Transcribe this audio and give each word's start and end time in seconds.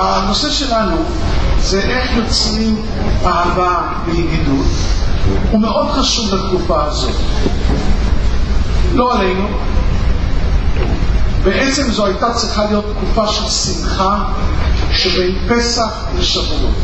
הנושא 0.00 0.50
שלנו 0.50 0.96
זה 1.60 1.80
איך 1.80 2.16
יוצרים 2.16 2.82
אהבה 3.24 3.80
וידידות, 4.06 4.66
הוא 5.50 5.60
מאוד 5.60 5.90
חשוב 5.90 6.34
לתקופה 6.34 6.84
הזאת. 6.84 7.14
לא 8.94 9.14
עלינו, 9.14 9.46
בעצם 11.44 11.90
זו 11.90 12.06
הייתה 12.06 12.32
צריכה 12.32 12.64
להיות 12.64 12.84
תקופה 12.96 13.26
של 13.28 13.48
שמחה 13.48 14.24
שבין 14.92 15.38
פסח 15.48 16.06
לשבועות. 16.18 16.74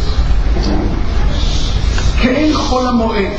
כאין 2.22 2.56
חול 2.56 2.86
המועד. 2.86 3.32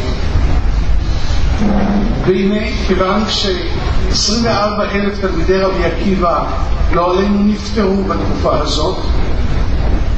והנה, 2.26 2.66
כיוון 2.88 3.24
ש-24 3.30 4.82
אלף 4.96 5.20
תלמידי 5.22 5.58
רבי 5.58 5.86
עקיבא 5.86 6.44
לא 6.94 7.12
עלינו 7.12 7.44
נפטרו 7.44 8.04
בתקופה 8.04 8.58
הזאת, 8.60 8.98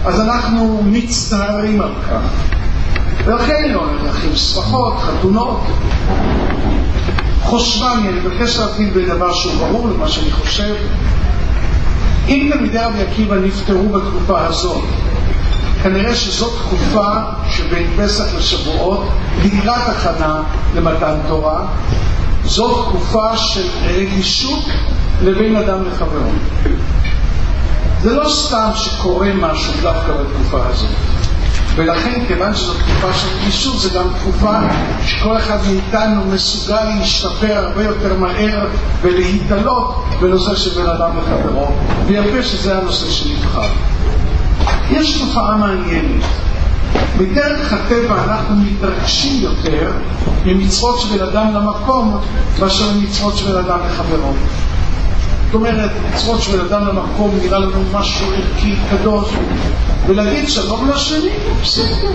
אז 0.05 0.19
אנחנו 0.19 0.81
מצטערים 0.85 1.81
על 1.81 1.93
כך. 2.09 2.21
ולכן 3.25 3.71
לא 3.71 3.85
נלכים 4.03 4.35
ספחות, 4.35 4.93
חתונות. 4.99 5.61
חושבני, 7.43 8.09
אני 8.09 8.19
מבקש 8.19 8.59
להתחיל 8.59 8.89
בדבר 8.95 9.33
שהוא 9.33 9.53
ברור 9.53 9.87
למה 9.87 10.07
שאני 10.07 10.31
חושב. 10.31 10.75
אם 12.27 12.49
תלמידי 12.53 12.77
רבי 12.77 13.01
עקיבא 13.01 13.35
נפטרו 13.35 13.89
בתקופה 13.89 14.45
הזאת, 14.45 14.83
כנראה 15.83 16.15
שזאת 16.15 16.53
תקופה 16.65 17.09
שבין 17.49 17.87
פסח 17.97 18.25
לשבועות, 18.37 19.07
לקראת 19.43 19.87
הכנה 19.87 20.43
למתן 20.75 21.15
תורה, 21.27 21.65
זאת 22.43 22.87
תקופה 22.87 23.37
של 23.37 23.67
רגישות 23.85 24.65
לבין 25.23 25.55
אדם 25.55 25.83
לחברו. 25.83 26.31
זה 28.03 28.13
לא 28.13 28.29
סתם 28.29 28.69
שקורה 28.75 29.33
משהו 29.33 29.73
דווקא 29.81 30.11
בתקופה 30.13 30.65
הזאת. 30.69 30.89
ולכן, 31.75 32.23
כיוון 32.27 32.55
שזו 32.55 32.73
תקופה 32.73 33.13
של 33.13 33.27
רגישות, 33.37 33.79
זו 33.79 33.89
גם 33.99 34.05
תקופה 34.19 34.59
שכל 35.05 35.37
אחד 35.37 35.57
מאיתנו 35.67 36.25
מסוגל 36.25 36.83
להשתפר 36.83 37.53
הרבה 37.57 37.83
יותר 37.83 38.13
מהר 38.19 38.67
ולהתעלות 39.01 40.05
בנושא 40.21 40.55
של 40.55 40.81
בן 40.81 40.89
אדם 40.89 41.09
לחברו, 41.17 41.67
ויפה 42.07 42.43
שזה 42.43 42.77
הנושא 42.77 43.11
שנבחר. 43.11 43.69
יש 44.91 45.21
תופעה 45.21 45.57
מעניינת. 45.57 46.23
בדרך 47.17 47.73
הטבע 47.73 48.23
אנחנו 48.23 48.55
מתרגשים 48.55 49.41
יותר 49.41 49.91
ממצוות 50.45 50.99
של 50.99 51.17
בן 51.17 51.23
אדם 51.23 51.53
למקום 51.53 52.19
מאשר 52.59 52.85
ממצוות 52.95 53.37
של 53.37 53.51
בן 53.51 53.57
אדם 53.57 53.79
לחברו. 53.85 54.33
זאת 55.53 55.61
אומרת, 55.61 55.91
מצוות 56.13 56.41
של 56.41 56.61
אדם 56.61 56.87
למקום 56.87 57.39
נראה 57.43 57.59
לנו 57.59 57.83
משהו 57.91 58.27
ערכי, 58.33 58.75
קדוש, 58.89 59.29
ולהגיד 60.07 60.49
שלום 60.49 60.89
לשני, 60.89 61.29
בסדר. 61.61 62.11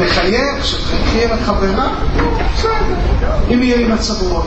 לחייך, 0.00 0.66
שתחייכי 0.66 1.34
לחברה, 1.34 1.88
בסדר, 2.54 2.96
אם 3.54 3.62
יהיה 3.62 3.76
לי 3.76 3.84
מצב 3.84 4.22
רוח. 4.22 4.46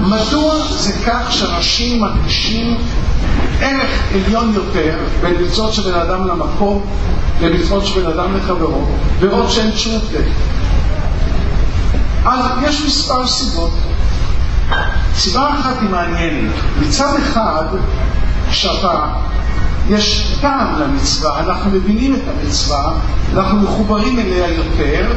מדוע 0.00 0.54
זה 0.70 0.92
כך 1.06 1.32
שאנשים 1.32 2.00
מרגישים 2.00 2.76
ערך 3.60 4.02
עליון 4.14 4.52
יותר 4.54 4.98
בין 5.22 5.34
מצוות 5.42 5.74
של 5.74 5.92
בן 5.92 5.98
אדם 5.98 6.28
למקום 6.28 6.86
למצוות 7.40 7.86
של 7.86 8.00
בן 8.00 8.06
אדם 8.06 8.36
לחברו, 8.36 8.86
ועוד 9.20 9.50
שאין 9.50 9.70
תשובה? 9.70 10.18
אז 12.24 12.44
יש 12.62 12.82
מספר 12.86 13.26
סיבות. 13.26 13.70
סיבה 15.14 15.50
אחת 15.50 15.74
היא 15.80 15.90
מעניינת. 15.90 16.54
מצד 16.80 17.12
אחד, 17.22 17.64
כשאתה, 18.50 19.04
יש 19.88 20.36
טעם 20.40 20.80
למצווה, 20.80 21.40
אנחנו 21.40 21.70
מבינים 21.70 22.14
את 22.14 22.20
המצווה, 22.28 22.92
אנחנו 23.34 23.60
מחוברים 23.60 24.18
אליה 24.18 24.48
יותר, 24.48 25.12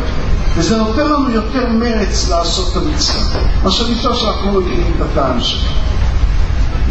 וזה 0.55 0.77
נותן 0.77 1.05
לנו 1.05 1.29
יותר 1.29 1.69
מרץ 1.69 2.29
לעשות 2.29 2.71
את 2.71 2.81
המצווה. 2.81 3.41
מה 3.63 3.71
שאני 3.71 3.95
חושב 3.95 4.13
שאנחנו 4.13 4.53
לא 4.53 4.61
מבינים 4.61 4.93
את 4.95 5.01
הטעם 5.01 5.41
שלה. 5.41 5.69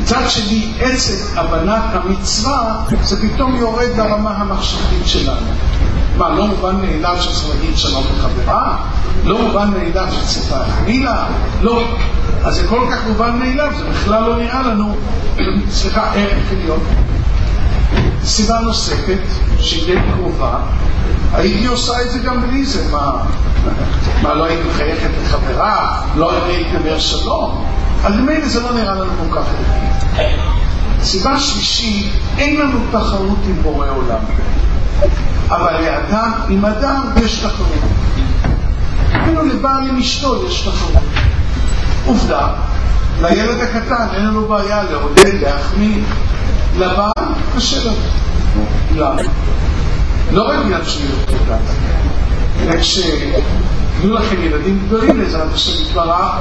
מצד 0.00 0.22
שני, 0.28 0.72
עצם 0.80 1.14
הבנת 1.36 1.82
המצווה, 1.92 2.80
זה 3.02 3.28
פתאום 3.28 3.56
יורד 3.56 3.88
לרמה 3.96 4.30
המחשבתית 4.30 5.06
שלנו. 5.06 5.46
מה, 6.16 6.28
לא 6.28 6.46
מובן 6.46 6.76
מאליו 6.76 7.16
שצריך 7.20 7.54
להגיד 7.54 7.78
שלום 7.78 8.04
לחברה? 8.18 8.76
לא 9.24 9.42
מובן 9.42 9.70
מאליו 9.70 10.06
שצריך 10.12 10.52
להחמיא 10.52 11.04
לה? 11.04 11.26
לא. 11.62 11.82
אז 12.44 12.54
זה 12.54 12.68
כל 12.68 12.86
כך 12.90 13.06
מובן 13.06 13.38
מאליו, 13.38 13.72
זה 13.78 13.84
בכלל 13.84 14.22
לא 14.22 14.36
נראה 14.36 14.62
לנו, 14.62 14.96
סליחה, 15.70 16.12
ערך 16.14 16.52
עליון. 16.52 16.80
סיבה 18.24 18.60
נוספת, 18.60 19.18
שהיא 19.60 19.86
די 19.86 20.00
קרובה, 20.12 20.58
הייתי 21.32 21.66
עושה 21.66 22.02
את 22.02 22.10
זה 22.10 22.18
גם 22.18 22.42
בלי 22.42 22.64
זה, 22.64 22.92
מה, 22.92 23.12
מה 24.22 24.34
לא 24.34 24.44
הייתי 24.44 24.68
מחייכת 24.68 25.10
לחברה, 25.22 26.02
לא 26.16 26.44
הייתי 26.44 26.76
אומר 26.76 26.98
שלום, 26.98 27.64
אז 28.04 28.14
ממילא 28.14 28.48
זה 28.48 28.60
לא 28.60 28.72
נראה 28.72 28.94
לנו 28.94 29.10
כל 29.20 29.40
כך 29.40 29.46
ערכי. 30.16 30.36
סיבה 31.02 31.40
שלישית, 31.40 32.12
אין 32.38 32.60
לנו 32.60 32.78
תחרות 32.90 33.38
עם 33.46 33.62
בורא 33.62 33.86
עולם. 33.88 34.20
אבל 35.48 35.80
לאדם 35.80 36.30
עם 36.48 36.64
אדם 36.64 37.02
יש 37.24 37.38
תחרות. 37.38 37.68
אפילו 39.22 39.44
לבעל 39.44 39.88
עם 39.88 39.98
אשתו 39.98 40.46
יש 40.46 40.60
תחרות. 40.60 41.02
עובדה, 42.08 42.48
לילד 43.20 43.60
הקטן 43.60 44.06
אין 44.14 44.26
לנו 44.26 44.48
בעיה 44.48 44.82
לעודד, 44.82 45.34
להחמיא, 45.42 45.98
לבעל 46.78 47.28
קשה 47.56 47.84
לנו. 47.84 47.96
למה? 48.96 49.22
לא 50.32 50.42
רק 50.48 50.66
בגלל 50.66 50.84
שהוא 50.84 51.04
יותר 51.10 51.44
קטן, 51.44 51.58
אלא 52.62 52.80
כשיהיו 52.80 54.14
לכם 54.14 54.42
ילדים 54.42 54.86
גדולים 54.86 55.18
בעזרת 55.18 55.54
השם 55.54 55.82
יתברך, 55.82 56.32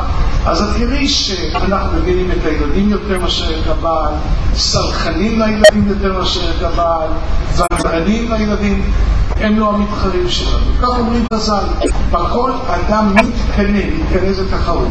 אז 0.45 0.61
את 0.61 0.67
תראי 0.77 1.07
שאנחנו 1.07 1.97
מבינים 1.99 2.31
את 2.31 2.45
הילדים 2.45 2.89
יותר 2.89 3.19
מאשר 3.19 3.59
את 3.59 3.67
הבעל, 3.67 4.13
סלחנים 4.55 5.39
לילדים 5.41 5.87
יותר 5.87 6.13
מאשר 6.13 6.41
את 6.57 6.63
הבעל, 6.63 7.09
זמרנים 7.53 8.31
לילדים, 8.31 8.91
הם 9.39 9.59
לא 9.59 9.69
המתחרים 9.69 10.29
שלנו. 10.29 10.65
כך 10.81 10.99
אומרים 10.99 11.25
חז"ל, 11.33 11.87
בכל 12.11 12.51
אדם 12.67 13.15
מתקנא, 13.15 13.79
מתקנא 13.99 14.33
זה 14.33 14.51
תחרות, 14.51 14.87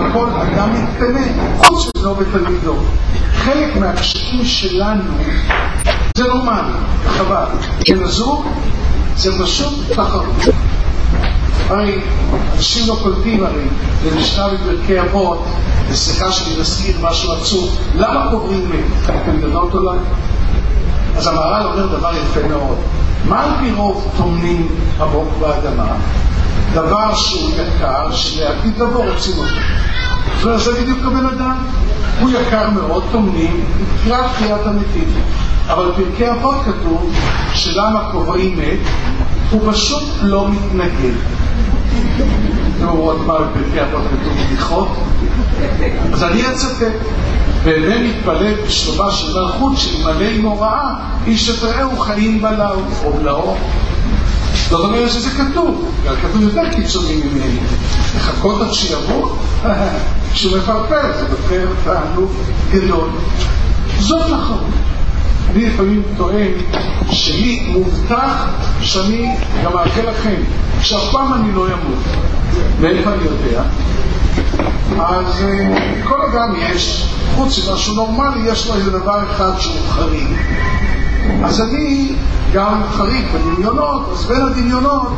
בכל 0.00 0.26
אדם 0.30 0.68
מתקנא, 0.74 1.20
חוץ 1.58 1.90
מזו 1.96 2.14
בתלמידו. 2.14 2.74
חלק 3.36 3.76
מהקשיים 3.76 4.44
שלנו 4.44 5.02
זה 6.16 6.28
לא 6.28 6.44
מעניין, 6.44 6.84
חבל. 7.06 7.44
של 7.88 8.04
הזוג 8.04 8.46
זה 9.16 9.44
פשוט 9.44 9.74
תחרות. 9.92 10.54
הרי 11.68 12.00
אנשים 12.56 12.88
לא 12.88 12.98
קולטים 13.02 13.44
הרי 13.44 13.64
למשנה 14.06 14.48
בפרקי 14.48 15.00
אבות, 15.00 15.46
וסליחה 15.88 16.32
שאני 16.32 16.60
מזכיר 16.60 16.96
משהו 17.02 17.32
עצוב, 17.32 17.78
למה 17.94 18.30
קוברים 18.30 18.70
מת? 18.70 19.10
אתם 19.10 19.36
גדלות 19.38 19.74
עליי? 19.74 19.98
אז 21.16 21.26
המהר"ל 21.26 21.66
אומר 21.66 21.98
דבר 21.98 22.10
יפה 22.16 22.48
מאוד. 22.48 22.76
מה 23.24 23.44
על 23.44 23.50
פי 23.60 23.72
רוב 23.72 24.12
טומנים 24.16 24.68
עמוק 25.00 25.28
באדמה? 25.40 25.96
דבר 26.74 27.14
שהוא 27.14 27.50
יקר, 27.50 28.12
שלעתיד 28.12 28.78
לבוא 28.78 29.04
רוצים 29.10 29.38
אותו. 29.38 29.60
וזה 30.40 30.82
בדיוק 30.82 30.98
הבן 31.04 31.26
אדם. 31.26 31.56
הוא 32.20 32.30
יקר 32.30 32.70
מאוד, 32.70 33.04
טומנים, 33.12 33.64
לקראת 34.04 34.30
תחיית 34.32 34.66
המתים. 34.66 35.14
אבל 35.68 35.90
בפרקי 35.90 36.30
אבות 36.30 36.56
כתוב 36.64 37.14
שלמה 37.54 38.08
קובראים 38.12 38.58
מת, 38.58 38.78
הוא 39.50 39.72
פשוט 39.72 40.02
לא 40.22 40.48
מתנגד. 40.48 41.14
אתם 42.76 42.88
אומרות 42.88 43.26
מה 43.26 43.34
בפרקי 43.34 43.82
אבות 43.82 44.02
כתוב 44.10 44.32
בדיחות? 44.46 44.88
אז 46.12 46.22
אני 46.22 46.52
אצטט. 46.52 46.92
ואינני 47.64 48.08
מתפלל 48.08 48.54
בשלומה 48.66 49.10
של 49.10 49.38
מלכות 49.38 49.72
שאלמלא 49.76 50.24
עם 50.24 50.44
הוראה, 50.44 50.94
איש 51.26 51.50
את 51.50 51.62
רעהו 51.62 51.98
חיים 51.98 52.42
בלאו 52.42 52.80
או 53.04 53.12
בלאו. 53.12 53.56
זאת 54.72 54.84
אומרת 54.84 55.10
שזה 55.10 55.30
כתוב, 55.30 55.92
כתוב 56.22 56.42
יותר 56.42 56.62
קיצוני 56.74 57.14
ממני. 57.14 57.58
לחכות 58.16 58.60
עד 58.62 58.72
שיבוא? 58.72 59.28
כשהוא 60.34 60.58
מפרפר, 60.58 61.12
זה 61.18 61.24
בפר 61.24 61.66
תענוג 61.84 62.30
גדול. 62.72 63.08
זאת 63.98 64.30
נכון. 64.30 64.70
אני 65.50 65.66
לפעמים 65.66 66.02
טוען 66.16 66.50
שלי 67.10 67.72
מובטח 67.72 68.46
שאני 68.80 69.36
גם 69.64 69.72
מאחל 69.72 70.10
לכם 70.10 70.34
שאף 70.80 71.12
פעם 71.12 71.32
אני 71.34 71.54
לא 71.54 71.66
אמות. 71.66 72.04
מאיפה 72.80 73.10
אני 73.12 73.24
יודע? 73.24 73.62
אז 74.98 75.44
כל 76.04 76.22
אדם 76.22 76.54
יש, 76.56 77.06
חוץ 77.34 77.68
ממשהו 77.68 77.94
נורמלי, 77.94 78.50
יש 78.52 78.66
לו 78.66 78.74
איזה 78.74 78.90
דבר 78.90 79.22
אחד 79.30 79.52
שהוא 79.58 79.76
חריג. 79.88 80.28
אז 81.44 81.60
אני 81.60 82.14
גם 82.52 82.82
חריג 82.90 83.24
בדמיונות, 83.34 84.08
אז 84.12 84.26
בין 84.26 84.42
הדמיונות 84.42 85.08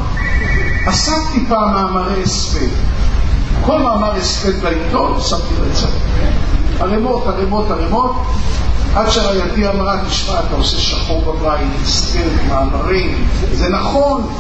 עסקתי 0.87 1.47
פעם 1.49 1.75
מאמרי 1.75 2.23
הספד. 2.23 2.69
כל 3.63 3.79
מאמר 3.79 4.15
הספד 4.15 4.63
בעיתון 4.63 5.21
שמתי 5.21 5.55
רצף. 5.61 5.89
ערימות, 6.81 7.27
ערימות, 7.27 7.71
ערימות, 7.71 8.17
עד 8.95 9.11
שרעייתי 9.11 9.69
אמרה, 9.69 9.97
תשמע, 10.09 10.41
אתה 10.41 10.57
עושה 10.57 10.77
שחור 10.77 11.23
בבית, 11.23 11.69
הסתר, 11.83 12.29
מאמרים, 12.49 13.29
זה 13.53 13.69
נכון, 13.69 14.33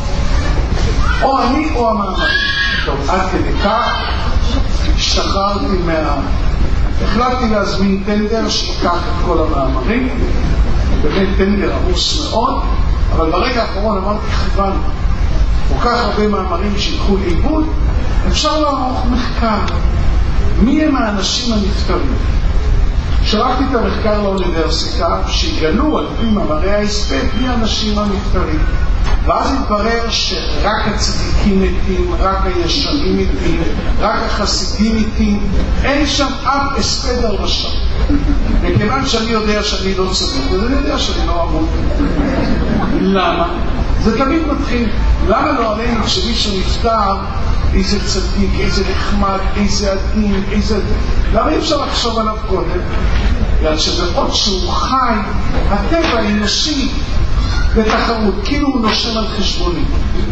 או 1.22 1.42
אני 1.42 1.70
או 1.74 1.90
המאמרים. 1.90 2.38
טוב, 2.86 3.10
עד 3.10 3.20
כדי 3.32 3.52
כך 3.64 3.88
השתחררתי 4.96 5.66
מה... 5.86 6.16
החלטתי 7.04 7.48
להזמין 7.50 8.02
טנדר 8.06 8.48
שיקח 8.48 8.92
את 8.92 9.26
כל 9.26 9.38
המאמרים, 9.38 10.08
באמת 11.04 11.28
טנדר 11.38 11.76
עמוס 11.76 12.30
מאוד, 12.30 12.62
אבל 13.12 13.30
ברגע 13.30 13.62
האחרון 13.62 13.98
אמרתי, 13.98 14.26
כיוונו, 14.26 14.80
כל 15.68 15.88
כך 15.88 16.04
הרבה 16.04 16.28
מאמרים 16.28 16.78
שיקחו 16.78 17.16
לאיבוד, 17.16 17.66
אפשר 18.28 18.60
לערוך 18.60 19.06
מחקר. 19.10 19.74
מי 20.62 20.84
הם 20.84 20.96
האנשים 20.96 21.54
הנפטרים? 21.54 22.14
שלחתי 23.24 23.64
את 23.70 23.74
המחקר 23.74 24.22
לאוניברסיטה, 24.22 25.18
שיגלו 25.28 25.98
על 25.98 26.06
פי 26.20 26.26
מאמרי 26.26 26.74
ההספק 26.74 27.24
מי 27.40 27.48
האנשים 27.48 27.98
הנפטרים. 27.98 28.58
ואז 29.24 29.52
התברר 29.52 30.10
שרק 30.10 30.88
הצדיקים 30.94 31.62
מתים, 31.62 32.14
רק 32.18 32.38
הישרים 32.44 33.18
מתים, 33.18 33.62
רק 34.00 34.18
החסידים 34.26 34.96
מתים, 34.96 35.50
אין 35.84 36.06
שם 36.06 36.28
אף 36.44 36.78
הספד 36.78 37.24
על 37.24 37.36
רשע. 37.36 37.68
וכיוון 38.62 39.06
שאני 39.06 39.30
יודע 39.30 39.62
שאני 39.62 39.94
לא 39.94 40.10
צדיק, 40.12 40.52
אז 40.52 40.64
אני 40.64 40.76
יודע 40.76 40.98
שאני 40.98 41.26
לא 41.26 41.42
אמור. 41.42 41.68
למה? 43.00 43.48
זה 44.02 44.18
תמיד 44.18 44.42
מתחיל. 44.46 44.88
למה 45.28 45.52
לא 45.52 45.74
עלינו 45.74 46.04
כשמישהו 46.04 46.58
נפטר, 46.58 47.16
איזה 47.74 47.98
צדיק, 48.06 48.50
איזה 48.60 48.82
נחמד, 48.90 49.38
איזה 49.56 49.92
עדין, 49.92 50.42
איזה... 50.52 50.80
למה 51.32 51.50
אי 51.50 51.58
אפשר 51.58 51.86
לחשוב 51.86 52.18
עליו 52.18 52.36
קודם? 52.48 52.80
בגלל 53.58 53.78
שבעוד 53.78 54.34
שהוא 54.34 54.70
חי, 54.72 55.14
הטבע 55.70 56.18
האנושי 56.18 56.88
בתחרות, 57.76 58.34
כאילו 58.44 58.68
הוא 58.68 58.80
נושם 58.80 59.18
על 59.18 59.26
חשבוני, 59.38 59.84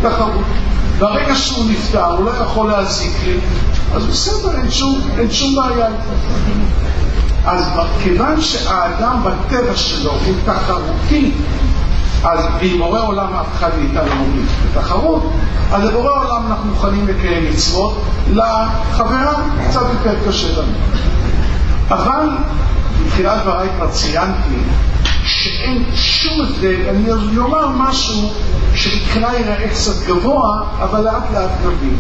תחרות. 0.03 0.45
ברגע 0.99 1.35
שהוא 1.35 1.71
נפטר, 1.71 2.05
הוא 2.05 2.25
לא 2.25 2.31
יכול 2.31 2.71
להזיק 2.71 3.13
לי, 3.27 3.37
אז 3.95 4.07
בסדר, 4.07 4.57
אין 4.57 4.71
שום, 4.71 5.01
אין 5.19 5.31
שום 5.31 5.55
בעיה 5.55 5.89
אז 7.47 7.65
כיוון 8.03 8.41
שהאדם 8.41 9.25
בטבע 9.25 9.77
שלו 9.77 10.11
הוא 10.11 10.35
תחרותי, 10.45 11.33
אז 12.25 12.41
ואם 12.61 12.79
בורא 12.79 13.01
עולם 13.01 13.35
אף 13.35 13.47
אחד 13.57 13.71
מאיתנו 13.79 14.09
לא 14.09 14.15
מוביל 14.15 14.45
בתחרות, 14.71 15.33
אז 15.73 15.85
לבורא 15.85 16.11
עולם 16.11 16.47
אנחנו 16.47 16.71
מוכנים 16.71 17.09
לקיים 17.09 17.51
מצוות, 17.51 18.03
לחברה 18.33 19.33
קצת 19.69 19.81
יותר 19.93 20.29
קשה 20.29 20.61
לנו. 20.61 20.73
אבל 21.89 22.29
בתחילת 23.07 23.43
דבריי 23.43 23.69
כבר 23.77 23.89
ציינתי 23.91 24.57
שאין 25.25 25.85
שום 25.95 26.41
הבדל, 26.41 26.89
אני 26.91 27.39
אומר 27.39 27.69
משהו 27.69 28.33
שמבחינה 28.75 29.35
ייראה 29.35 29.69
קצת 29.69 30.07
גבוה, 30.07 30.63
אבל 30.83 31.01
לאט 31.01 31.23
לאט 31.35 31.51
נבין. 31.67 31.97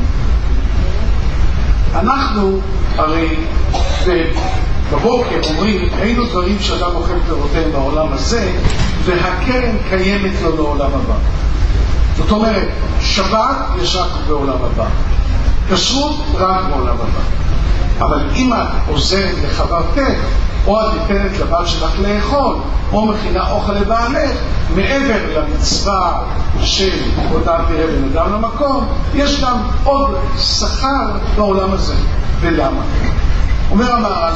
אנחנו 1.94 2.60
הרי 2.96 3.36
בבוקר 4.92 5.40
אומרים, 5.48 5.88
היינו 5.98 6.24
דברים 6.26 6.56
שאדם 6.60 6.90
אוכל 6.94 7.14
פירותיהם 7.26 7.72
בעולם 7.72 8.12
הזה, 8.12 8.52
והקרן 9.04 9.76
קיימת 9.88 10.32
לו 10.42 10.56
לעולם 10.56 10.90
הבא. 10.94 11.14
זאת 12.16 12.30
אומרת, 12.30 12.68
שבת 13.00 13.56
יש 13.82 13.96
רק 13.96 14.08
בעולם 14.28 14.56
הבא, 14.64 14.86
כשרות 15.72 16.16
רק 16.34 16.60
בעולם 16.70 16.94
הבא. 16.94 17.20
אבל 17.98 18.20
אם 18.34 18.52
את 18.52 18.88
עוזרת 18.88 19.34
לחברתך, 19.44 20.20
או 20.66 20.80
את 20.80 20.86
ניתנת 20.92 21.38
לבת 21.40 21.68
שלך 21.68 21.92
לאכול, 21.98 22.56
או 22.92 23.06
מכינה 23.06 23.50
אוכל 23.50 23.72
לבעלך, 23.72 24.30
מעבר 24.74 25.40
למצווה 25.40 26.22
של 26.62 26.90
עבודת 27.24 27.60
תראה 27.68 27.86
בן 27.86 28.04
אדם 28.12 28.32
למקום, 28.32 28.86
יש 29.14 29.40
גם 29.40 29.56
עוד 29.84 30.14
שכר 30.38 31.10
בעולם 31.36 31.72
הזה. 31.72 31.94
ולמה? 32.40 32.82
אומר 33.72 33.92
המהר"ל, 33.94 34.32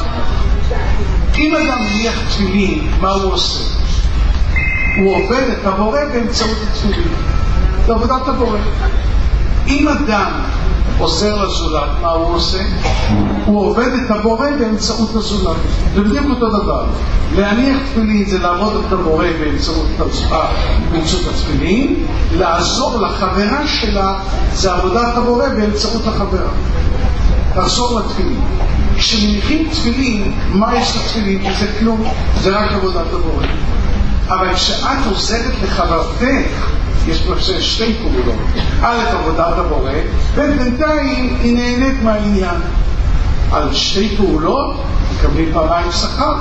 אם 1.37 1.55
אדם 1.55 1.81
מניח 1.81 2.15
תפילין, 2.29 2.91
מה 3.01 3.09
הוא 3.09 3.33
עושה? 3.33 3.63
הוא 4.97 5.15
עובד 5.15 5.43
את 5.51 5.65
הבורא 5.65 5.99
באמצעות 6.13 6.57
התפילין. 6.67 7.07
זה 7.85 7.93
עבודת 7.93 8.27
הבורא. 8.27 8.57
אם 9.67 9.87
אדם 9.87 10.31
עוזר 10.99 11.43
לזולת, 11.43 11.89
מה 12.01 12.09
הוא 12.09 12.35
עושה? 12.35 12.63
הוא 13.45 13.69
עובד 13.69 13.87
את 14.05 14.11
הבורא 14.11 14.49
באמצעות 14.59 15.15
הזולת. 15.15 15.57
זה 15.95 16.01
בדיוק 16.01 16.25
אותו 16.29 16.49
דבר. 16.49 16.85
להניח 17.35 17.77
תפילין 17.91 18.25
זה 18.25 18.39
לעבוד 18.39 18.83
את 18.87 18.93
הבורא 18.93 19.25
באמצעות, 19.39 19.85
באמצעות 20.91 21.23
התפילין, 21.27 22.05
לעזור 22.37 23.01
לחברה 23.01 23.67
שלה 23.67 24.19
זה 24.53 24.73
עבודת 24.73 25.17
הבורא 25.17 25.49
באמצעות 25.49 26.07
החברה. 26.07 26.49
לעזור 27.55 27.99
לתפילין. 27.99 28.41
כשמניחים 28.97 29.69
תפילין, 29.71 30.31
מה 30.49 30.75
יש 30.75 30.95
לתפילין? 30.95 31.53
זה 31.59 31.67
כלום, 31.79 32.03
זה 32.37 32.49
רק 32.49 32.71
עבודת 32.71 33.13
הבורא. 33.13 33.45
אבל 34.27 34.53
כשאת 34.53 35.05
עוזרת 35.09 35.53
לחברתך, 35.63 36.71
יש 37.07 37.21
פה 37.21 37.33
שתי 37.59 37.93
פעולות. 38.01 38.35
א', 38.81 38.97
עבודת 39.11 39.57
הבורא, 39.57 39.91
ובינתיים 40.35 41.37
היא 41.41 41.57
נהנית 41.57 42.03
מהעניין. 42.03 42.61
על 43.51 43.73
שתי 43.73 44.17
פעולות 44.17 44.83
מקבלים 45.15 45.53
פעמיים 45.53 45.91
שכר. 45.91 46.33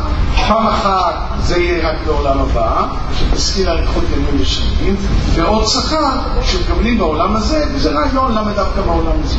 פעם 0.48 0.66
אחת 0.66 1.14
זה 1.42 1.58
יהיה 1.58 1.90
רק 1.90 1.96
לעולם 2.06 2.38
הבא, 2.38 2.86
שתזכיר 3.18 3.70
אריכות 3.70 4.04
ימים 4.12 4.40
ושנים, 4.40 4.96
ועוד 5.34 5.66
שכר 5.66 6.18
שמקבלים 6.42 6.98
בעולם 6.98 7.36
הזה, 7.36 7.64
וזה 7.74 7.90
רעיון 7.90 8.34
למה 8.34 8.52
דווקא 8.52 8.80
בעולם 8.80 9.12
הזה. 9.24 9.38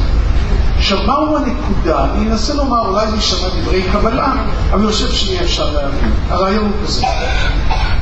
עכשיו, 0.89 1.07
מהו 1.07 1.37
הנקודה? 1.37 2.03
אני 2.03 2.31
אנסה 2.31 2.53
לומר, 2.53 2.87
אולי 2.87 3.07
זה 3.07 3.15
יישמע 3.15 3.47
דברי 3.61 3.83
קבלה, 3.91 4.33
אבל 4.71 4.83
אני 4.83 4.91
חושב 4.91 5.11
שיהיה 5.11 5.41
אפשר 5.41 5.69
להבין. 5.73 6.11
הרעיון 6.29 6.63
הוא 6.63 6.87
כזה. 6.87 7.05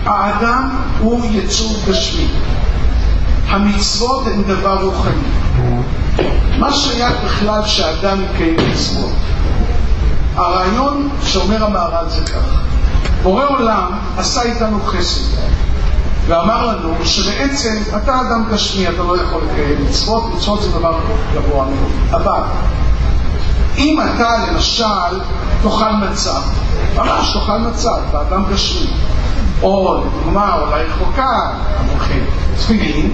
האדם 0.06 0.70
הוא 1.00 1.26
יצור 1.32 1.78
גשמי. 1.88 2.28
המצוות 3.48 4.28
הן 4.28 4.44
דבר 4.44 4.84
רוחני. 4.84 5.14
מה 6.60 6.74
שייך 6.74 7.14
בכלל 7.26 7.66
שאדם 7.66 8.18
יקיים 8.22 8.58
מצוות? 8.74 9.14
הרעיון 10.36 11.10
שאומר 11.24 11.64
המהר"ל 11.66 12.10
זה 12.10 12.22
כך: 12.22 12.60
בורא 13.24 13.46
עולם 13.46 13.92
עשה 14.18 14.42
איתנו 14.42 14.80
חסד. 14.86 15.22
ואמר 16.28 16.68
לנו 16.68 16.94
שבעצם 17.06 17.76
אתה 17.90 18.22
אדם 18.22 18.44
גשמי, 18.52 18.90
אתה 18.90 19.04
לא 19.04 19.22
יכול 19.22 19.42
לקיים 19.52 19.86
מצוות, 19.86 20.24
מצוות 20.36 20.62
זה 20.62 20.72
דבר 20.72 21.00
גבוה 21.34 21.66
מאוד. 21.66 22.22
אבל 22.22 22.42
אם 23.78 24.00
אתה 24.02 24.46
למשל 24.52 25.20
תאכל 25.64 25.92
מצה, 25.92 26.34
ממש 26.96 27.34
תאכל 27.34 27.58
מצה, 27.58 27.92
אתה 28.10 28.22
אדם 28.22 28.44
גשמי, 28.54 28.88
או 29.64 30.04
לדוגמה, 30.06 30.58
אולי 30.62 30.84
רחוקה, 30.84 31.52
המומחים, 31.80 32.26
תפילין, 32.58 33.12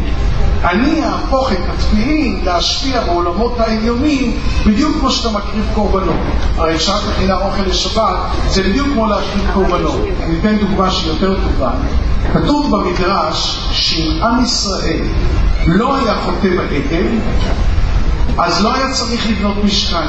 אני 0.64 1.06
אהפוך 1.06 1.52
את 1.52 1.58
התפילין 1.74 2.42
להשפיע 2.44 3.02
בעולמות 3.02 3.60
העליונים 3.60 4.40
בדיוק 4.66 4.98
כמו 5.00 5.12
שאתה 5.12 5.30
מקריב 5.30 5.66
קורבנות. 5.76 6.16
הרי 6.58 6.78
כשאת 6.78 7.02
מכינה 7.10 7.36
אוכל 7.36 7.62
לשבת, 7.62 8.16
זה 8.48 8.64
בדיוק 8.64 8.88
כמו 8.94 9.08
להקריב 9.08 9.52
קורבנות. 9.54 10.00
אני 10.24 10.40
אתן 10.40 10.58
דוגמה 10.58 10.92
שהיא 10.92 11.12
יותר 11.12 11.36
טובה. 11.44 11.72
כתוב 12.34 12.76
במדרש 12.76 13.70
שאם 13.72 14.24
עם 14.24 14.44
ישראל 14.44 15.00
לא 15.66 15.98
היה 15.98 16.16
חוטא 16.16 16.48
בעגל, 16.58 17.08
אז 18.38 18.64
לא 18.64 18.76
היה 18.76 18.92
צריך 18.92 19.30
לבנות 19.30 19.64
משכן. 19.64 20.08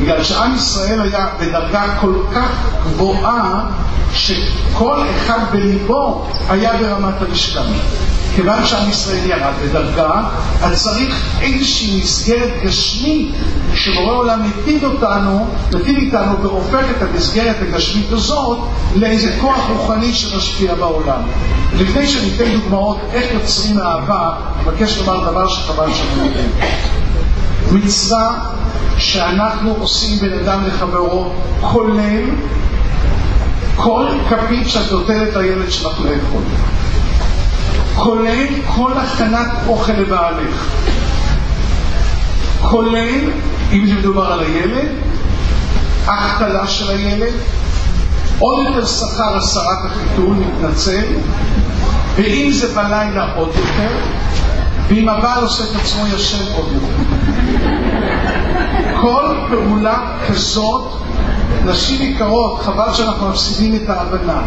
בגלל 0.00 0.24
שעם 0.24 0.54
ישראל 0.54 1.00
היה 1.00 1.26
בדרגה 1.40 1.96
כל 2.00 2.14
כך 2.34 2.50
גבוהה, 2.84 3.64
שכל 4.12 4.98
אחד 5.16 5.38
בליבו 5.52 6.26
היה 6.48 6.72
ברמת 6.76 7.22
המשכן. 7.28 7.72
כיוון 8.36 8.66
שעם 8.66 8.90
ישראל 8.90 9.26
ירד 9.26 9.52
בדרגה, 9.64 10.22
אז 10.62 10.82
צריך 10.82 11.38
איזושהי 11.40 12.00
מסגרת 12.02 12.50
גשמית 12.64 13.34
שבורא 13.74 14.14
עולם 14.14 14.40
מטיב 14.42 14.84
אותנו, 14.84 15.46
מטיב 15.74 15.96
איתנו 15.96 16.42
והופך 16.42 16.84
את 16.96 17.02
המסגרת 17.02 17.56
הגשמית 17.62 18.12
הזאת 18.12 18.58
לאיזה 18.96 19.36
כוח 19.40 19.70
רוחני 19.70 20.12
שמשפיע 20.14 20.74
בעולם. 20.74 21.20
לפני 21.78 22.08
שניתן 22.08 22.52
דוגמאות 22.52 22.98
איך 23.12 23.32
יוצרים 23.34 23.78
אהבה, 23.78 24.30
אני 24.56 24.62
מבקש 24.62 24.98
לומר 24.98 25.30
דבר 25.30 25.48
שחבל 25.48 25.88
שאני 25.94 26.28
יודע. 26.28 26.66
מצווה 27.72 28.38
שאנחנו 28.98 29.74
עושים 29.80 30.18
בין 30.18 30.32
אדם 30.32 30.64
לחברו, 30.66 31.32
כולל 31.60 32.24
כל 33.76 34.06
כפית 34.30 34.68
שאת 34.68 34.92
נותנת 34.92 35.36
לילד 35.36 35.70
שלך 35.70 36.00
לאכול. 36.00 36.42
כולל 37.94 38.46
כל 38.76 38.92
הכנת 38.92 39.48
אוכל 39.66 39.92
לבעלך. 39.92 40.66
כולל, 42.62 43.30
אם 43.72 43.86
זה 43.86 43.94
מדובר 43.94 44.32
על 44.32 44.40
הילד, 44.40 44.88
החתלה 46.06 46.66
של 46.66 46.90
הילד, 46.90 47.32
עוד 48.38 48.66
יותר 48.66 48.86
שכר 48.86 49.36
הסרת 49.36 49.78
החיתול, 49.84 50.36
מתנצל, 50.36 51.04
ואם 52.16 52.50
זה 52.52 52.74
בלילה 52.74 53.34
עוד 53.34 53.48
יותר, 53.48 53.96
ואם 54.88 55.08
הבעל 55.08 55.42
עושה 55.42 55.64
את 55.64 55.80
עצמו 55.80 56.06
ישן 56.06 56.52
עוד 56.56 56.66
יותר. 56.72 57.04
כל 59.00 59.36
פעולה 59.50 60.16
כזאת, 60.28 60.92
נשים 61.64 62.14
יקרות, 62.14 62.60
חבל 62.62 62.94
שאנחנו 62.94 63.28
מפסידים 63.28 63.74
את 63.74 63.88
ההבנה. 63.90 64.42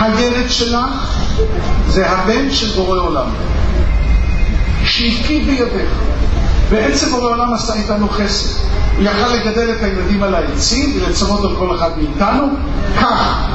הילד 0.00 0.50
שלך 0.50 1.25
זה 1.88 2.10
הבן 2.10 2.50
של 2.50 2.76
בורא 2.76 3.00
עולם, 3.00 3.28
שהפקיד 4.84 5.46
בידיך. 5.46 5.90
בעצם 6.70 7.10
בורא 7.10 7.30
עולם 7.30 7.54
עשה 7.54 7.74
איתנו 7.74 8.08
חסד. 8.08 8.66
הוא 8.96 9.04
יכל 9.04 9.28
לגדל 9.34 9.70
את 9.70 9.82
הילדים 9.82 10.22
על 10.22 10.34
העצים 10.34 10.92
ולצוות 10.96 11.44
על 11.44 11.56
כל 11.58 11.74
אחד 11.76 11.90
מאיתנו, 11.96 12.46
כך. 13.00 13.46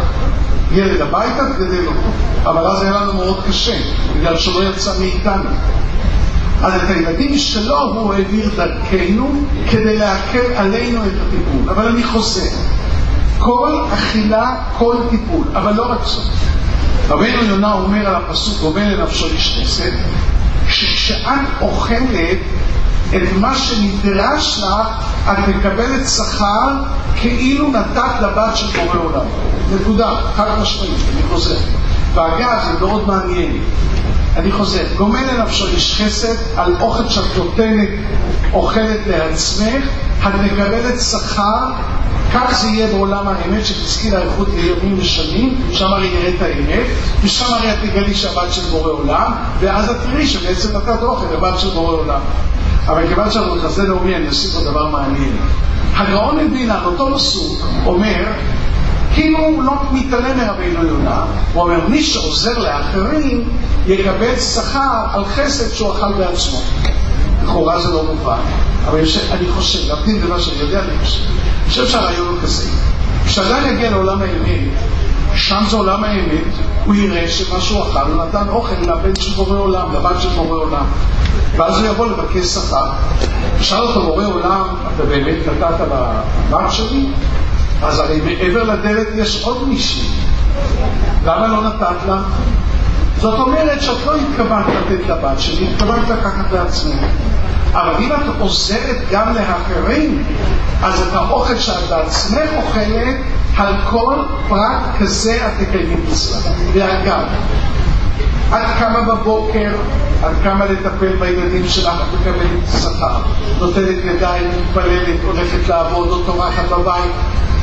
ילד 0.72 1.02
הביתה, 1.02 1.54
תגדל 1.54 1.88
אותו. 1.88 2.10
אבל 2.44 2.68
אז 2.68 2.82
היה 2.82 2.92
לנו 2.92 3.14
מאוד 3.14 3.44
קשה, 3.48 3.78
בגלל 4.18 4.38
שלא 4.38 4.70
יצא 4.70 4.92
מאיתנו. 5.00 5.50
אז 6.64 6.74
את 6.76 6.90
הילדים 6.90 7.38
שלו 7.38 7.80
הוא 7.80 8.14
העביר 8.14 8.50
דרכנו 8.56 9.32
כדי 9.72 9.98
להקל 9.98 10.54
עלינו 10.56 11.02
את 11.02 11.12
הטיפול. 11.28 11.70
אבל 11.70 11.88
אני 11.88 12.04
חוזר, 12.04 12.50
כל 13.40 13.80
אכילה, 13.94 14.56
כל 14.78 14.96
טיפול, 15.10 15.44
אבל 15.56 15.74
לא 15.74 15.92
רק 15.92 16.00
זאת. 16.04 16.28
רבינו 17.10 17.44
יונה 17.44 17.74
אומר 17.74 18.08
על 18.08 18.16
הפסוק, 18.16 18.64
אומר 18.64 18.82
לנפשו 18.98 19.28
חסד, 19.38 19.92
שכשאת 20.70 21.18
אוכלת 21.62 22.38
את 23.16 23.34
מה 23.40 23.56
שנדרש 23.56 24.64
לך, 24.64 24.88
את 25.32 25.48
מקבלת 25.48 26.10
שכר 26.10 26.68
כאילו 27.16 27.72
נתת 27.72 28.22
לבת 28.22 28.58
של 28.58 28.68
בורא 28.68 28.98
עולם. 28.98 29.26
נקודה, 29.76 30.10
חד 30.36 30.60
משמעית, 30.62 30.98
אני 31.14 31.22
חוזר. 31.30 31.58
ואגב, 32.14 32.60
זה 32.66 32.80
מאוד 32.80 33.08
מעניין. 33.08 33.64
אני 34.38 34.52
חוזר, 34.52 34.84
גומל 34.98 35.24
לנפשו 35.32 35.68
איש 35.68 36.02
חסד 36.02 36.36
על 36.58 36.76
אוכל 36.80 37.10
שאת 37.10 37.38
נותנת, 37.38 37.90
אוכלת 38.54 39.00
לעצמך, 39.08 39.84
את 40.28 40.34
מקבלת 40.44 41.02
שכר, 41.02 41.72
כך 42.34 42.58
זה 42.62 42.68
יהיה 42.68 42.88
בעולם 42.88 43.28
האמת, 43.28 43.66
שתזכי 43.66 44.12
לאיכות 44.12 44.48
לימים 44.54 44.98
ושנים, 45.00 45.62
שם 45.72 45.94
הרי 45.94 46.10
נראית 46.10 46.42
האמת, 46.42 46.86
ושם 47.24 47.54
הרי 47.54 47.74
את 47.74 47.78
תגלי 47.84 48.16
שהבת 48.16 48.54
של 48.54 48.62
בורא 48.62 48.92
עולם, 48.92 49.32
ואז 49.60 49.90
את 49.90 49.96
תראי 50.06 50.28
שבעצם 50.28 50.78
נתת 50.78 51.04
אוכל 51.04 51.26
לבת 51.34 51.60
של 51.60 51.70
בורא 51.70 51.94
עולם. 51.94 52.20
אבל 52.88 53.08
כיוון 53.08 53.32
שאנחנו 53.32 53.56
נכנסים 53.56 53.84
לאומי, 53.84 54.16
אני 54.16 54.28
אוסיף 54.28 54.54
פה 54.54 54.64
דבר 54.64 54.88
מעניין. 54.88 55.38
הגאון 55.96 56.46
מבינה, 56.46 56.86
אותו 56.86 57.16
פסוק, 57.16 57.68
אומר, 57.86 58.24
כאילו 59.14 59.40
הוא 59.40 59.64
לא 59.64 59.74
מתעלם 59.92 60.38
מרבינו 60.38 60.86
יונה, 60.88 61.26
הוא 61.54 61.64
אומר, 61.64 61.88
מי 61.88 62.04
שעוזר 62.04 62.60
לאחרים 62.60 63.50
יקבל 63.88 64.40
שכר 64.40 65.06
על 65.14 65.26
חסד 65.26 65.74
שהוא 65.74 65.94
אכל 65.94 66.14
בעצמו. 66.14 66.62
לכאורה 67.44 67.82
זה 67.82 67.92
לא 67.92 68.04
מובן, 68.04 68.40
אבל 68.88 69.00
אני 69.32 69.48
חושב, 69.50 69.88
להבדיל 69.90 70.26
ממה 70.26 70.40
שאני 70.40 70.60
יודע, 70.60 70.80
אני 70.80 71.06
חושב, 71.06 71.22
חושב 71.72 71.88
שהרעיון 71.88 72.28
הוא 72.28 72.38
כזה. 72.44 72.70
כשאדם 73.26 73.74
יגיע 73.74 73.92
לעולם 73.92 74.22
האמת, 74.22 74.60
שם 75.36 75.64
זה 75.70 75.76
עולם 75.76 76.04
האמת, 76.04 76.44
הוא 76.86 76.96
יראה 76.96 77.28
שמה 77.28 77.62
שהוא 77.62 77.84
אכל, 77.84 78.12
הוא 78.12 78.24
נתן 78.24 78.50
אוכל 78.50 78.76
לבן 78.76 79.16
של 79.16 79.36
בורא 79.36 79.58
עולם, 79.58 79.94
לבת 79.94 80.22
של 80.22 80.30
בורא 80.30 80.64
עולם. 80.64 80.86
ואז 81.58 81.78
הוא 81.80 81.88
יבוא 81.88 82.08
לבקש 82.08 82.46
שכר. 82.46 82.92
שאל 83.62 83.80
אותו 83.80 84.02
בורא 84.02 84.26
עולם, 84.26 84.64
אתה 84.96 85.04
באמת 85.04 85.38
נתת 85.48 85.80
לבת 86.50 86.72
שלי? 86.72 87.06
אז 87.84 88.00
הרי 88.00 88.22
מעבר 88.22 88.64
לדלת 88.64 89.08
יש 89.16 89.44
עוד 89.44 89.70
מישהי. 89.70 90.08
למה 91.26 91.48
לא 91.48 91.64
נתת 91.64 92.08
לה? 92.08 92.22
זאת 93.18 93.40
אומרת 93.40 93.82
שאת 93.82 94.06
לא 94.06 94.16
התכוונת 94.16 94.66
לתת 94.68 95.10
לבת 95.10 95.40
שלי, 95.40 95.68
התכוונת 95.74 96.10
לקחת 96.10 96.52
לעצמך. 96.52 97.00
אבל 97.74 98.04
אם 98.04 98.12
את 98.12 98.40
עוזרת 98.40 98.98
גם 99.12 99.34
לאחרים, 99.36 100.24
אז 100.84 101.02
את 101.02 101.14
האוכל 101.14 101.58
שאת 101.58 101.90
בעצמך 101.90 102.50
אוכלת, 102.56 103.16
על 103.58 103.74
כל 103.90 104.16
פרט 104.50 104.82
כזה 105.00 105.48
את 105.48 105.68
תקיימים 105.68 106.06
מצווה. 106.08 106.52
ואגב, 106.74 107.24
את 108.50 108.80
קמה 108.80 109.02
בבוקר, 109.02 109.72
את 110.20 110.36
קמה 110.44 110.66
לטפל 110.66 111.16
בילדים 111.20 111.68
שלך, 111.68 111.94
את 111.94 112.20
מקבלת 112.20 112.82
שכר, 112.82 113.22
נותנת 113.60 113.98
ידיים, 114.04 114.50
מתפללת, 114.50 115.20
הולכת 115.26 115.70
לעבוד 115.70 116.10
או 116.10 116.24
טורחת 116.24 116.70
בבית, 116.70 117.12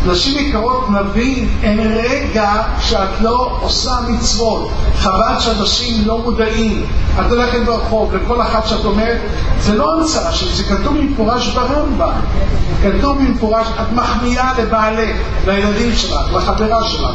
נשים 0.07 0.49
יקרות, 0.49 0.91
נבין, 0.91 1.49
אין 1.63 1.81
רגע 1.81 2.63
שאת 2.81 3.21
לא 3.21 3.59
עושה 3.61 3.93
מצוות. 4.09 4.71
חבל 4.99 5.41
שאנשים 5.41 6.07
לא 6.07 6.19
מודעים. 6.19 6.87
את 7.21 7.33
הולכת 7.33 7.59
ברחוב, 7.67 8.15
לכל 8.15 8.43
אחת 8.43 8.67
שאת 8.67 8.85
אומרת, 8.85 9.19
זה 9.61 9.75
לא 9.75 9.99
המצאה 9.99 10.33
שלי, 10.33 10.55
זה 10.55 10.65
כתוב 10.65 10.97
במפורש 10.99 11.49
ברמב"ם. 11.49 12.13
כתוב 12.83 13.19
במפורש, 13.19 13.67
את 13.81 13.93
מחמיאה 13.93 14.53
לבעלך, 14.59 15.17
לילדים 15.47 15.93
שלך, 15.95 16.33
לחברה 16.33 16.85
שלך. 16.85 17.11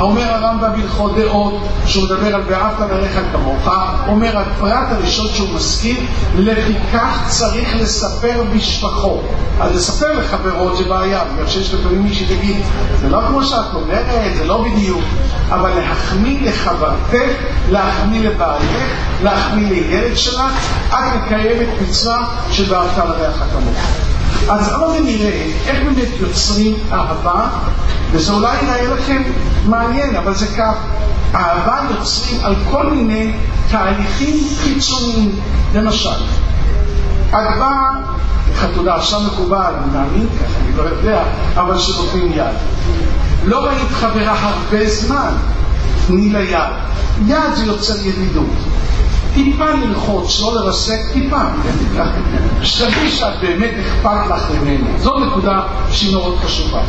אומר 0.00 0.22
הרמב"ם 0.22 0.72
בהלכות 0.76 1.16
דעות, 1.16 1.68
שהוא 1.86 2.04
מדבר 2.04 2.34
על 2.34 2.42
ואהבת 2.46 2.90
לרעך 2.90 3.18
כמוך, 3.32 3.68
אומר 4.08 4.38
הפרט 4.38 4.86
הראשון 4.90 5.26
שהוא 5.28 5.48
מזכיר, 5.54 5.96
לפיכך 6.36 7.24
צריך 7.28 7.68
לספר 7.80 8.42
בשבחו. 8.54 9.18
אז 9.60 9.76
לספר 9.76 10.18
לחברות 10.18 10.76
זה 10.76 10.84
בעיה, 10.84 11.20
בגלל 11.34 11.46
שיש 11.46 11.74
לפעמים 11.74 12.02
מישהי 12.02 12.26
שתגיד, 12.26 12.56
זה 13.00 13.08
לא 13.08 13.20
כמו 13.28 13.44
שאת 13.44 13.74
אומרת, 13.74 14.36
זה 14.36 14.44
לא 14.44 14.64
בדיוק, 14.64 15.04
אבל 15.50 15.70
להחמיא 15.70 16.48
לחברתך, 16.48 17.14
להחמיא 17.70 18.28
לבעלך, 18.28 19.13
להחמיא 19.24 19.68
לילד 19.68 20.16
שלך, 20.16 20.40
את 20.88 20.94
מקיימת 21.24 21.68
מצווה 21.82 22.28
של 22.50 22.74
ואהבת 22.74 22.96
לרעך 22.98 23.42
כמוך. 23.52 23.78
אז 24.50 24.72
בואו 24.78 25.00
נראה 25.00 25.46
איך 25.66 25.82
באמת 25.84 26.08
יוצרים 26.20 26.76
אהבה, 26.92 27.46
וזה 28.12 28.32
אולי 28.32 28.56
יראה 28.62 28.94
לכם 28.94 29.22
מעניין, 29.64 30.16
אבל 30.16 30.34
זה 30.34 30.46
כך. 30.46 30.74
אהבה 31.34 31.80
יוצרים 31.90 32.40
על 32.44 32.54
כל 32.70 32.86
מיני 32.86 33.32
תהליכים 33.70 34.48
חיצוניים. 34.62 35.40
למשל, 35.74 36.24
את 37.30 37.58
באה 37.58 37.90
חתונה, 38.56 38.94
עכשיו 38.94 39.20
מקובל, 39.20 39.72
אני 39.82 39.92
מאמין 39.92 40.28
ככה, 40.28 40.60
אני 40.64 40.76
לא 40.76 40.82
יודע, 40.82 41.24
אבל 41.54 41.78
שנותנים 41.78 42.32
יד. 42.32 42.54
לא 43.44 43.64
ראית 43.64 43.90
חברה 43.92 44.32
הרבה 44.40 44.88
זמן, 44.88 45.32
תני 46.06 46.30
לה 46.30 46.40
יד. 46.40 46.58
יד 47.26 47.54
זה 47.54 47.64
יוצר 47.64 47.94
ידידות. 48.06 48.73
טיפה 49.34 49.70
ללחוץ, 49.70 50.40
לא 50.40 50.54
לרסק, 50.54 51.00
טיפה, 51.12 51.40
שתדעי 52.62 53.10
שאת 53.10 53.40
באמת 53.40 53.70
אכפת 53.80 54.30
לך 54.30 54.50
ממנו. 54.62 54.86
זו 54.98 55.18
נקודה 55.18 55.62
שהיא 55.90 56.14
מאוד 56.14 56.38
חשובה. 56.44 56.80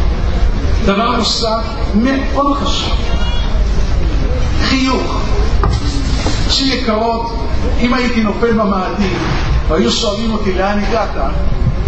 דבר 0.85 1.11
נוסף, 1.17 1.63
מאוד 1.95 2.57
חשוב, 2.57 2.97
חיוך. 4.63 5.21
נשים 6.47 6.79
יקרות, 6.79 7.35
אם 7.81 7.93
הייתי 7.93 8.23
נופל 8.23 8.53
במאדים 8.53 9.17
והיו 9.67 9.91
שואלים 9.91 10.31
אותי 10.33 10.53
לאן 10.53 10.79
הגעת, 10.79 11.09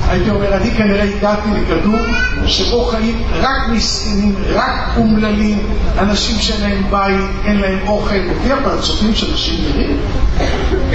הייתי 0.07 0.29
אומר, 0.29 0.53
אני 0.53 0.71
כנראה 0.71 1.03
הגעתי 1.03 1.49
לכדור 1.53 1.99
שבו 2.45 2.85
חיים 2.85 3.23
רק 3.33 3.69
מסכנים, 3.71 4.35
רק 4.53 4.89
אומללים, 4.97 5.59
אנשים 5.97 6.39
שאין 6.39 6.61
להם 6.61 6.83
בית, 6.89 7.29
אין 7.45 7.57
להם 7.59 7.79
אוכל, 7.87 8.15
לפי 8.15 8.51
הפרצופים 8.51 9.15
של 9.15 9.33
נשים 9.33 9.63
נראים. 9.63 9.97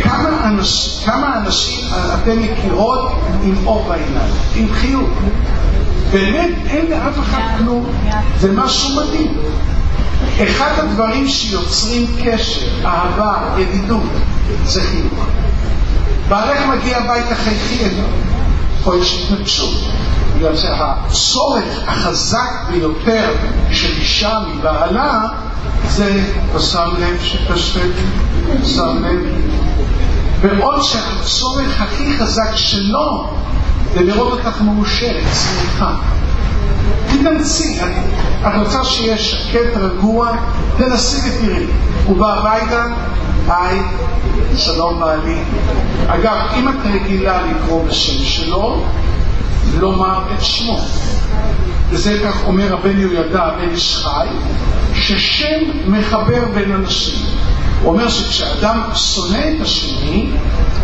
כמה, 0.03 0.29
אנש, 0.45 1.03
כמה 1.05 1.39
אנשים 1.39 1.81
אתם 1.93 2.43
מכירות 2.43 3.13
עם 3.45 3.55
אור 3.67 3.87
בעיניים, 3.89 4.35
עם 4.55 4.67
חיוך? 4.73 5.11
באמת 6.13 6.55
אין 6.67 6.87
לאף 6.91 7.19
אחד 7.19 7.41
כלום, 7.59 7.87
זה 8.41 8.53
משהו 8.53 8.91
מדהים. 8.97 9.33
אחד 10.43 10.71
הדברים 10.77 11.29
שיוצרים 11.29 12.07
קשר, 12.25 12.67
אהבה, 12.85 13.35
ידידות, 13.59 14.03
זה 14.65 14.83
חיוך. 14.83 15.27
בעלך 16.29 16.59
מגיע 16.67 16.99
הביתה 16.99 17.35
חייכי 17.35 17.85
אליו. 17.85 18.05
פה 18.85 18.97
יש 18.97 19.23
התנגשות. 19.23 19.75
בגלל 20.37 20.57
שהצורך 20.57 21.65
החזק 21.87 22.65
ביותר 22.71 23.35
של 23.71 23.93
אישה 24.01 24.39
מבעלה 24.49 25.29
זה, 25.89 26.23
אתה 26.51 26.61
שם 26.61 26.89
לב 26.99 27.21
שקשרתי, 27.23 28.03
שם 28.65 29.05
לב. 29.05 29.19
בעוד 30.43 30.83
שהצורך 30.83 31.81
הכי 31.81 32.19
חזק 32.19 32.57
שלו 32.57 33.31
זה 33.95 34.03
לראות 34.03 34.33
אותך 34.33 34.61
מאושרת, 34.61 35.23
שמחה. 35.35 35.95
תתאמצי, 37.11 37.81
את 38.41 38.53
רוצה 38.59 38.85
שיהיה 38.85 39.19
שקט, 39.19 39.77
רגוע, 39.77 40.37
תנסי 40.79 41.17
ותראי. 41.17 41.67
הוא 42.07 42.17
בא 42.17 42.35
הביתה, 42.35 42.87
היי, 43.49 43.81
שלום 44.57 45.01
בעלי. 45.01 45.39
אגב, 46.07 46.37
אם 46.59 46.69
את 46.69 46.75
רגילה 46.95 47.43
לקרוא 47.43 47.85
בשם 47.85 48.25
שלו, 48.25 48.85
לומר 49.79 50.23
את 50.35 50.45
שמו. 50.45 50.81
וזה 51.91 52.19
כך 52.25 52.47
אומר 52.47 52.75
הבן 52.75 53.01
יהוידע 53.01 53.51
בן 53.51 53.69
איש 53.71 53.97
חי, 53.97 54.27
ששם 54.95 55.61
מחבר 55.87 56.45
בין 56.55 56.73
אנשים. 56.73 57.27
הוא 57.83 57.93
אומר 57.93 58.09
שכשאדם 58.09 58.81
שונא 58.95 59.39
את 59.39 59.61
השני, 59.61 60.31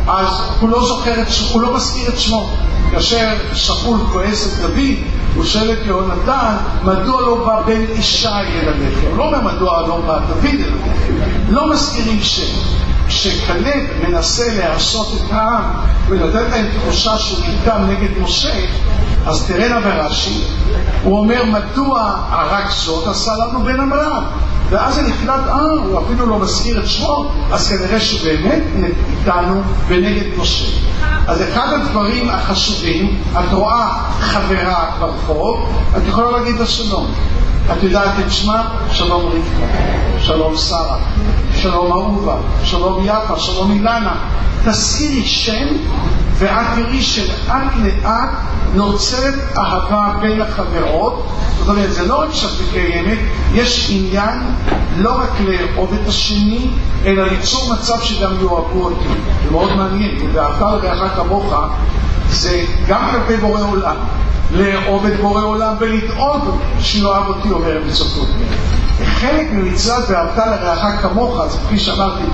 אז 0.07 0.29
הוא 0.61 0.69
לא 0.69 0.87
זוכר 0.87 1.23
את, 1.23 1.27
הוא 1.53 1.63
לא 1.63 1.77
מזכיר 1.77 2.09
את 2.09 2.19
שמו. 2.19 2.57
כאשר 2.91 3.29
שאול 3.55 3.99
כועס 4.13 4.47
את 4.47 4.61
דוד, 4.63 4.97
הוא 5.35 5.45
שואל 5.45 5.73
את 5.73 5.79
יהונתן, 5.87 6.57
מדוע 6.85 7.21
לא 7.21 7.45
בא 7.47 7.63
בן 7.67 7.81
ישי 7.99 8.29
אל 8.29 8.69
הלחם? 8.69 9.17
לא 9.17 9.25
אומר 9.25 9.41
מדוע 9.41 9.89
לא 9.89 10.01
בא 10.07 10.19
דוד 10.29 10.45
אל 10.45 10.73
הלחם. 10.73 11.15
לא 11.49 11.71
מזכירים 11.71 12.21
שם. 12.23 12.61
כשכלב 13.09 13.85
מנסה 14.09 14.55
להרשות 14.59 15.09
את 15.17 15.33
העם 15.33 15.65
ולתת 16.09 16.51
להם 16.51 16.67
תחושה 16.77 17.19
שהוא 17.19 17.45
איתם 17.45 17.87
נגד 17.89 18.19
משה, 18.23 18.55
אז 19.27 19.47
תראנה 19.47 19.81
ברש"י, 19.81 20.43
הוא 21.03 21.19
אומר 21.19 21.45
מדוע 21.45 22.15
הרג 22.31 22.71
זאת 22.71 23.09
עשה 23.09 23.33
לנו 23.37 23.63
בן 23.65 23.81
אמרם 23.81 24.25
ואז 24.71 24.95
זה 24.95 25.03
נקלט, 25.03 25.47
אה, 25.49 25.61
הוא 25.61 26.01
אפילו 26.07 26.27
לא 26.27 26.39
מזכיר 26.39 26.81
את 26.81 26.89
שמו, 26.89 27.31
אז 27.53 27.69
כנראה 27.69 28.01
שהוא 28.01 28.21
באמת 28.25 28.63
איתנו 29.11 29.63
ונגד 29.89 30.39
משה. 30.39 30.65
אז 31.27 31.43
אחד 31.43 31.73
הדברים 31.73 32.31
החשובים, 32.31 33.23
את 33.33 33.53
רואה 33.53 33.89
חברה 34.21 34.91
ברחוב, 35.01 35.73
את 35.97 36.03
יכולה 36.07 36.39
להגיד 36.39 36.57
לה 36.57 36.67
שלום. 36.67 37.07
את 37.73 37.83
יודעת 37.83 38.15
את 38.27 38.33
שמה? 38.33 38.69
שלום 38.93 39.23
רבקה, 39.23 39.67
שלום 40.19 40.57
שרה, 40.57 40.99
שלום 41.57 41.93
אהובה, 41.93 42.37
שלום 42.65 43.05
יפה, 43.05 43.39
שלום 43.39 43.71
אילנה. 43.71 44.17
תזכירי 44.65 45.25
שם 45.25 45.67
ואת 46.39 46.67
תראי 46.75 47.03
שלאט 47.03 47.73
לאט 47.85 48.31
נוצרת 48.75 49.35
אהבה 49.57 50.15
בין 50.21 50.41
החברות. 50.41 51.27
זאת 51.59 51.69
אומרת, 51.69 51.93
זה 51.93 52.07
לא 52.07 52.21
רק 52.21 52.29
שאת 52.33 52.51
מקיימת, 52.69 53.19
יש 53.55 53.91
עניין 53.91 54.39
לא 54.97 55.21
רק 55.23 55.31
לאהוב 55.41 55.93
את 56.03 56.09
השני, 56.09 56.71
אלא 57.05 57.27
ליצור 57.27 57.75
מצב 57.75 58.03
שגם 58.03 58.33
יאהבו 58.33 58.85
אותי. 58.85 59.09
זה 59.45 59.51
מאוד 59.51 59.77
מעניין, 59.77 60.31
ואהבת 60.33 60.83
לרעך 60.83 61.17
כמוך 61.17 61.55
זה 62.31 62.65
גם 62.89 63.11
כלפי 63.11 63.37
בורא 63.37 63.61
עולם. 63.61 63.97
לאהוב 64.53 65.07
את 65.07 65.21
בורא 65.21 65.43
עולם 65.43 65.75
ולדאוג 65.81 66.59
שיאהב 66.81 67.29
אותי, 67.29 67.51
אומר 67.51 67.81
בסופות. 67.89 68.29
חלק 69.05 69.47
ממצוות 69.53 70.05
ואהבת 70.09 70.47
לרעך 70.47 71.03
כמוך, 71.03 71.41
זה 71.49 71.59
כפי 71.67 71.79
שאמרתי, 71.79 72.25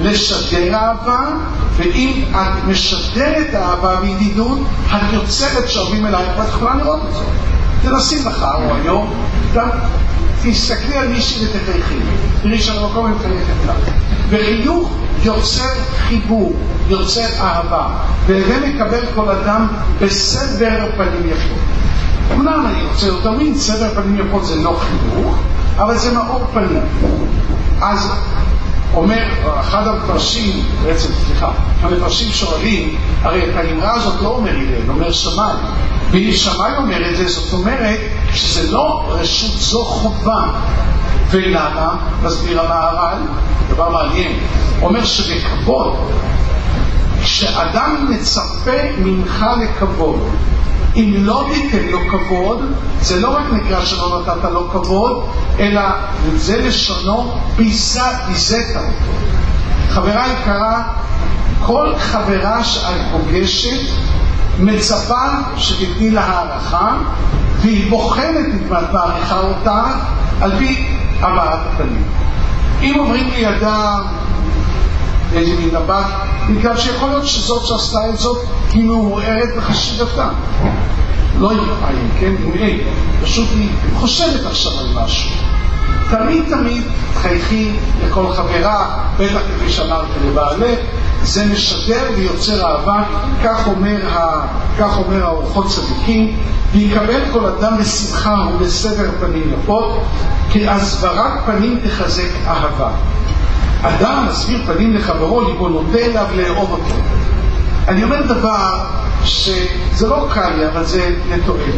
לשדר 0.00 0.74
אהבה, 0.74 1.26
ואם 1.76 2.24
את 2.30 2.64
משדרת 2.68 3.54
אהבה 3.54 4.00
וידידות, 4.02 4.58
את 4.86 5.12
יוצרת 5.12 5.68
שאוהבים 5.68 6.06
אלייך, 6.06 6.28
ואת 6.38 6.48
יכולה 6.48 6.74
לראות 6.74 7.00
את 7.08 7.14
זה. 7.14 7.24
תנסי 7.82 8.20
מחר 8.24 8.54
או 8.54 8.74
היום, 8.74 9.14
גם 9.54 9.68
תסתכלי 10.42 10.96
על 10.96 11.08
מישהי 11.08 11.46
ותחייכי, 11.46 11.94
תראי 12.42 12.58
שהמקום 12.58 13.06
היא 13.06 13.14
מחייכת 13.14 13.68
לך. 13.68 13.94
וחיוך 14.28 14.90
יוצר 15.22 15.68
חיבור, 15.96 16.52
יוצר 16.88 17.26
אהבה, 17.40 17.86
והווה 18.26 18.68
מקבל 18.68 19.00
כל 19.14 19.30
אדם 19.30 19.66
בסדר 20.00 20.86
פנים 20.96 21.30
יפות. 21.30 21.58
אמנם 22.34 22.66
אני 22.66 22.82
רוצה 22.92 23.06
יותר 23.06 23.30
מין, 23.30 23.58
סדר 23.58 23.94
פנים 23.94 24.26
יפות 24.26 24.46
זה 24.46 24.56
לא 24.56 24.80
חיוך, 24.80 25.36
אבל 25.76 25.98
זה 25.98 26.12
מאור 26.12 26.46
פנים. 26.52 26.82
אז 27.80 28.12
אומר, 28.96 29.24
אחד 29.60 29.86
המפרשים, 29.86 30.64
בעצם, 30.82 31.08
סליחה, 31.26 31.50
המפרשים 31.80 32.32
שואלים, 32.32 32.96
הרי 33.22 33.50
את 33.50 33.56
האמרה 33.56 33.94
הזאת 33.94 34.22
לא 34.22 34.28
אומר 34.28 34.50
הלל, 34.50 34.90
אומר 34.90 35.12
שמאי. 35.12 35.54
ואם 36.10 36.32
שמאי 36.32 36.70
אומר 36.76 37.10
את 37.10 37.16
זה, 37.16 37.28
זאת 37.28 37.52
אומרת 37.52 38.00
שזה 38.34 38.72
לא 38.72 39.04
רשות 39.08 39.52
זו 39.58 39.84
חובה. 39.84 40.42
ולמה? 41.30 41.96
מסביר 42.22 42.60
המהר"ל, 42.60 43.18
דבר 43.68 43.88
מעניין, 43.88 44.32
אומר 44.82 45.04
שבכבוד, 45.04 45.96
כשאדם 47.22 48.06
מצפה 48.10 48.82
ממך 48.98 49.44
לכבוד, 49.62 50.28
אם 50.96 51.14
לא 51.16 51.46
תיתן 51.54 51.88
לו 51.90 51.98
כבוד, 52.10 52.72
זה 53.00 53.20
לא 53.20 53.36
רק 53.36 53.44
נקרא 53.52 53.84
שלא 53.84 54.22
נתת 54.22 54.50
לו 54.52 54.70
כבוד, 54.70 55.26
אלא 55.58 55.82
זה 56.34 56.62
לשונו 56.66 57.34
ביזית 57.56 58.76
אותו. 58.76 58.86
חברה 59.88 60.26
יקרה, 60.32 60.82
כל 61.66 61.92
חברה 61.98 62.64
שאת 62.64 63.00
פוגשת 63.12 63.80
מצפה 64.58 65.22
שתתני 65.56 66.10
לה 66.10 66.24
הערכה, 66.24 66.96
והיא 67.60 67.90
בוחנת 67.90 68.46
אם 68.46 68.74
את 68.76 68.92
מעריכה 68.92 69.40
אותה 69.40 69.82
על 70.40 70.58
פי 70.58 70.86
הבעת 71.20 71.58
הפנים. 71.66 72.02
אם 72.82 72.98
אומרים 72.98 73.30
לידה 73.30 73.96
איזה 75.36 75.52
מין 75.56 75.68
מבט, 75.68 76.06
בגלל 76.50 76.76
שיכול 76.76 77.08
להיות 77.08 77.26
שזאת 77.26 77.66
שעשתה 77.66 78.08
את 78.08 78.18
זאת 78.18 78.46
היא 78.72 78.84
מעורערת 78.84 79.48
בחשיבתה. 79.56 80.28
לא 81.38 81.50
עם 81.50 81.58
עין, 81.58 82.08
כן? 82.20 82.34
אין. 82.54 82.78
פשוט 83.22 83.48
היא 83.54 83.68
חושבת 83.94 84.46
עכשיו 84.46 84.72
על 84.78 84.86
משהו. 84.94 85.30
תמיד 86.10 86.44
תמיד 86.48 86.82
חייכי 87.14 87.70
לכל 88.06 88.32
חברה, 88.32 88.98
בטח 89.18 89.40
כפי 89.56 89.70
שאמרתי 89.70 90.12
לבעלך, 90.26 90.78
זה 91.22 91.46
משדר 91.46 92.10
ויוצר 92.16 92.66
אהבה, 92.66 93.02
כך 93.44 93.66
אומר, 93.66 94.08
ה... 94.08 94.46
כך 94.78 94.98
אומר 94.98 95.24
האורחות 95.24 95.66
צדיקים, 95.68 96.36
ויקבל 96.72 97.20
כל 97.32 97.46
אדם 97.46 97.78
בשמחה 97.78 98.46
ובסבר 98.54 99.10
פנים 99.20 99.54
יפות, 99.54 100.02
כי 100.50 100.68
הסברת 100.68 101.32
פנים 101.46 101.80
תחזק 101.84 102.28
אהבה. 102.46 102.90
אדם 103.84 104.26
מסביר 104.30 104.62
פנים 104.66 104.94
לחברו, 104.94 105.40
ליבו 105.40 105.68
נוטה 105.68 105.98
אליו 105.98 106.26
לאהוב 106.36 106.70
אותו. 106.70 106.94
אני 107.88 108.04
אומר 108.04 108.22
דבר 108.22 108.84
שזה 109.24 110.06
לא 110.08 110.28
קל 110.34 110.48
לי, 110.56 110.68
אבל 110.68 110.84
זה 110.84 111.16
לתועלת. 111.28 111.74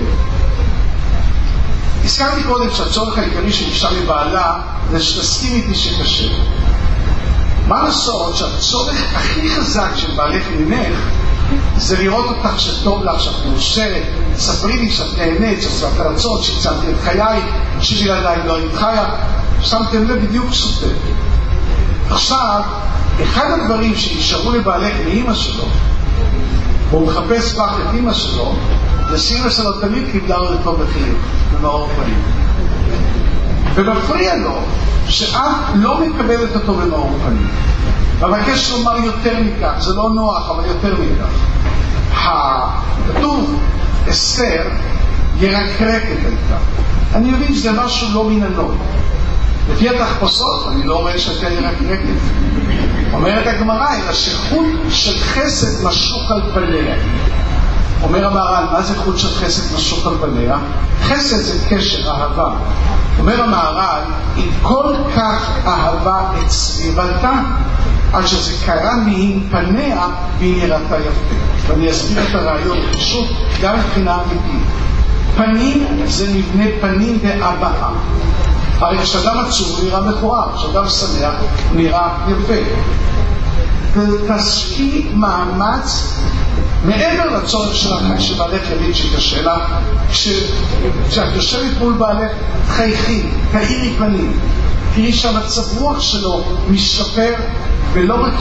הזכרתי 2.04 2.42
קודם 2.42 2.70
שהצורך 2.70 3.18
העיקרי 3.18 3.52
של 3.52 3.64
אישה 3.64 3.90
לבעלה 3.90 4.58
זה 4.90 5.02
שתסכים 5.02 5.54
איתי 5.54 5.74
שקשה. 5.74 6.28
מה 7.68 7.82
לעשות 7.82 8.36
שהצורך 8.36 9.14
הכי 9.14 9.50
חזק 9.50 9.90
של 9.96 10.14
בעלך 10.16 10.42
ממך 10.58 10.98
זה 11.76 11.98
לראות 11.98 12.26
אותך 12.26 12.60
שטוב 12.60 13.04
לך, 13.04 13.20
שאת 13.20 13.46
מאושרת, 13.46 14.02
ספרי 14.36 14.76
לי 14.76 14.90
שאת 14.90 15.18
נהנית, 15.18 15.62
שאת 15.62 16.00
רצון, 16.00 16.42
שהצלתי 16.42 16.86
את 16.90 16.96
חיי, 17.04 17.40
שבלעדיי 17.80 18.46
לא 18.46 18.56
היית 18.56 18.74
חיה, 18.74 19.06
שמתם 19.62 20.04
לב 20.08 20.26
בדיוק 20.26 20.52
סותר. 20.52 20.94
עכשיו, 22.10 22.60
אחד 23.22 23.50
הדברים 23.50 23.96
שנשארו 23.96 24.52
לבעלך 24.52 24.94
מאימא 25.04 25.34
שלו, 25.34 25.64
והוא 26.90 27.06
מחפש 27.08 27.54
פח 27.54 27.72
את 27.82 27.94
אימא 27.94 28.12
שלו, 28.12 28.54
זה 29.10 29.18
שאימא 29.18 29.50
שלו 29.50 29.72
תמיד 29.72 30.04
קיבלה 30.12 30.36
אותו 30.36 30.72
בחיוך, 30.72 31.18
במאור 31.52 31.88
פנים. 31.96 32.22
ומפריע 33.74 34.36
לו 34.36 34.58
שאת 35.08 35.40
לא 35.74 36.00
מקבלת 36.00 36.54
אותו 36.54 36.74
במאור 36.74 37.18
פנים. 37.26 37.48
ואבקש 38.18 38.70
לומר 38.70 38.96
יותר 38.96 39.34
מכך, 39.40 39.72
זה 39.78 39.94
לא 39.94 40.10
נוח, 40.14 40.50
אבל 40.50 40.64
יותר 40.64 40.94
מכך. 40.94 41.28
כתוב 43.14 43.60
אסתר 44.10 44.62
ירקרקת 45.38 46.18
הייתה. 46.24 46.56
אני 47.14 47.30
מבין 47.30 47.54
שזה 47.54 47.72
משהו 47.72 48.08
לא 48.14 48.24
מן 48.30 48.42
הנוי. 48.42 48.76
לפי 49.72 49.88
התחפושות, 49.88 50.66
אני 50.72 50.86
לא 50.86 51.00
רואה 51.00 51.18
שהייתה 51.18 51.46
ירקרקת. 51.54 52.20
אומרת 53.12 53.46
הגמרא, 53.46 53.88
אלא 53.94 54.12
שחוט 54.12 54.66
של 54.90 55.18
חסד 55.18 55.84
משוך 55.84 56.30
על 56.30 56.42
פניה. 56.54 56.96
אומר 58.02 58.26
המהר"ל, 58.26 58.64
מה 58.72 58.82
זה 58.82 58.96
חוט 58.96 59.18
של 59.18 59.28
חסד 59.28 59.74
משוך 59.76 60.06
על 60.06 60.14
פניה? 60.20 60.56
חסד 61.02 61.36
זה 61.36 61.64
קשר, 61.68 62.10
אהבה. 62.10 62.50
אומר 63.18 63.42
המהר"ל, 63.42 64.02
היא 64.36 64.50
כל 64.62 64.94
כך 65.16 65.50
אהבה 65.66 66.20
את 66.40 66.50
סביבתה, 66.50 67.32
עד 68.12 68.26
שזה 68.26 68.66
קרה 68.66 68.96
מעם 68.96 69.40
פניה 69.50 70.06
והיא 70.38 70.62
נראתה 70.62 70.96
יפה. 70.98 71.34
ואני 71.66 71.90
אסביר 71.90 72.22
את 72.30 72.34
הרעיון 72.34 72.78
פשוט, 72.92 73.28
גם 73.62 73.78
מבחינה 73.78 74.14
אמיתית. 74.14 74.66
פנים 75.36 75.86
זה 76.04 76.26
מבנה 76.34 76.64
פנים 76.80 77.18
בהבעה. 77.22 77.92
הרי 78.78 78.98
כשאדם 78.98 79.38
עצוב 79.38 79.80
נראה 79.84 80.00
מכוער, 80.00 80.56
כשאדם 80.56 80.88
שמח 80.88 81.34
נראה 81.74 82.08
יפה. 82.28 82.62
ותשקיעי 83.94 85.10
מאמץ 85.14 86.18
מעבר 86.84 87.38
לצורך 87.38 87.74
שלך 87.74 88.02
שבעלך 88.18 88.62
יבין 88.70 88.94
שקשה 88.94 89.42
לך, 89.42 89.62
כשאת 90.10 91.34
יושבת 91.34 91.78
מול 91.78 91.92
בעלך, 91.92 92.30
חייכי, 92.68 93.22
תאירי 93.52 93.94
פנים, 93.98 94.38
תראי 94.94 95.12
שהמצב 95.12 95.78
רוח 95.78 96.00
שלו 96.00 96.44
משתפר, 96.70 97.34
ולא 97.92 98.14
רק, 98.14 98.32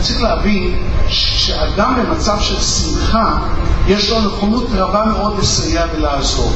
צריך 0.00 0.22
להבין 0.22 0.82
שאדם 1.08 1.94
במצב 1.98 2.40
של 2.40 2.60
שמחה, 2.60 3.38
יש 3.88 4.10
לו 4.10 4.20
נכונות 4.20 4.66
רבה 4.74 5.04
מאוד 5.04 5.38
לסייע 5.38 5.84
ולעזור. 5.94 6.52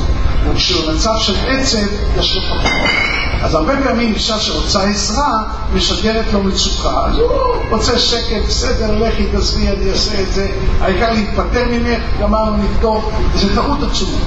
וכשהוא 0.48 0.92
במצב 0.92 1.14
של 1.18 1.34
עצב, 1.48 1.78
יש 2.18 2.36
לו 2.36 2.42
פחות. 2.42 2.70
אז 3.42 3.54
הרבה 3.54 3.72
פעמים 3.84 4.14
אישה 4.14 4.38
שרוצה 4.38 4.82
עזרה, 4.82 5.42
משגרת 5.74 6.24
לו 6.32 6.42
מצוקה. 6.42 7.04
אז 7.06 7.18
הוא 7.18 7.28
רוצה 7.70 7.98
שקט, 7.98 8.46
בסדר, 8.48 8.98
לכי, 8.98 9.26
תעזבי, 9.26 9.68
אני 9.68 9.90
אעשה 9.90 10.20
את 10.20 10.32
זה. 10.32 10.48
העיקר 10.80 11.12
להתפטר 11.12 11.64
ממך, 11.70 12.02
גמרנו, 12.20 12.56
נבדוק. 12.56 13.12
זה 13.34 13.54
טעות 13.54 13.78
עצומה. 13.82 14.18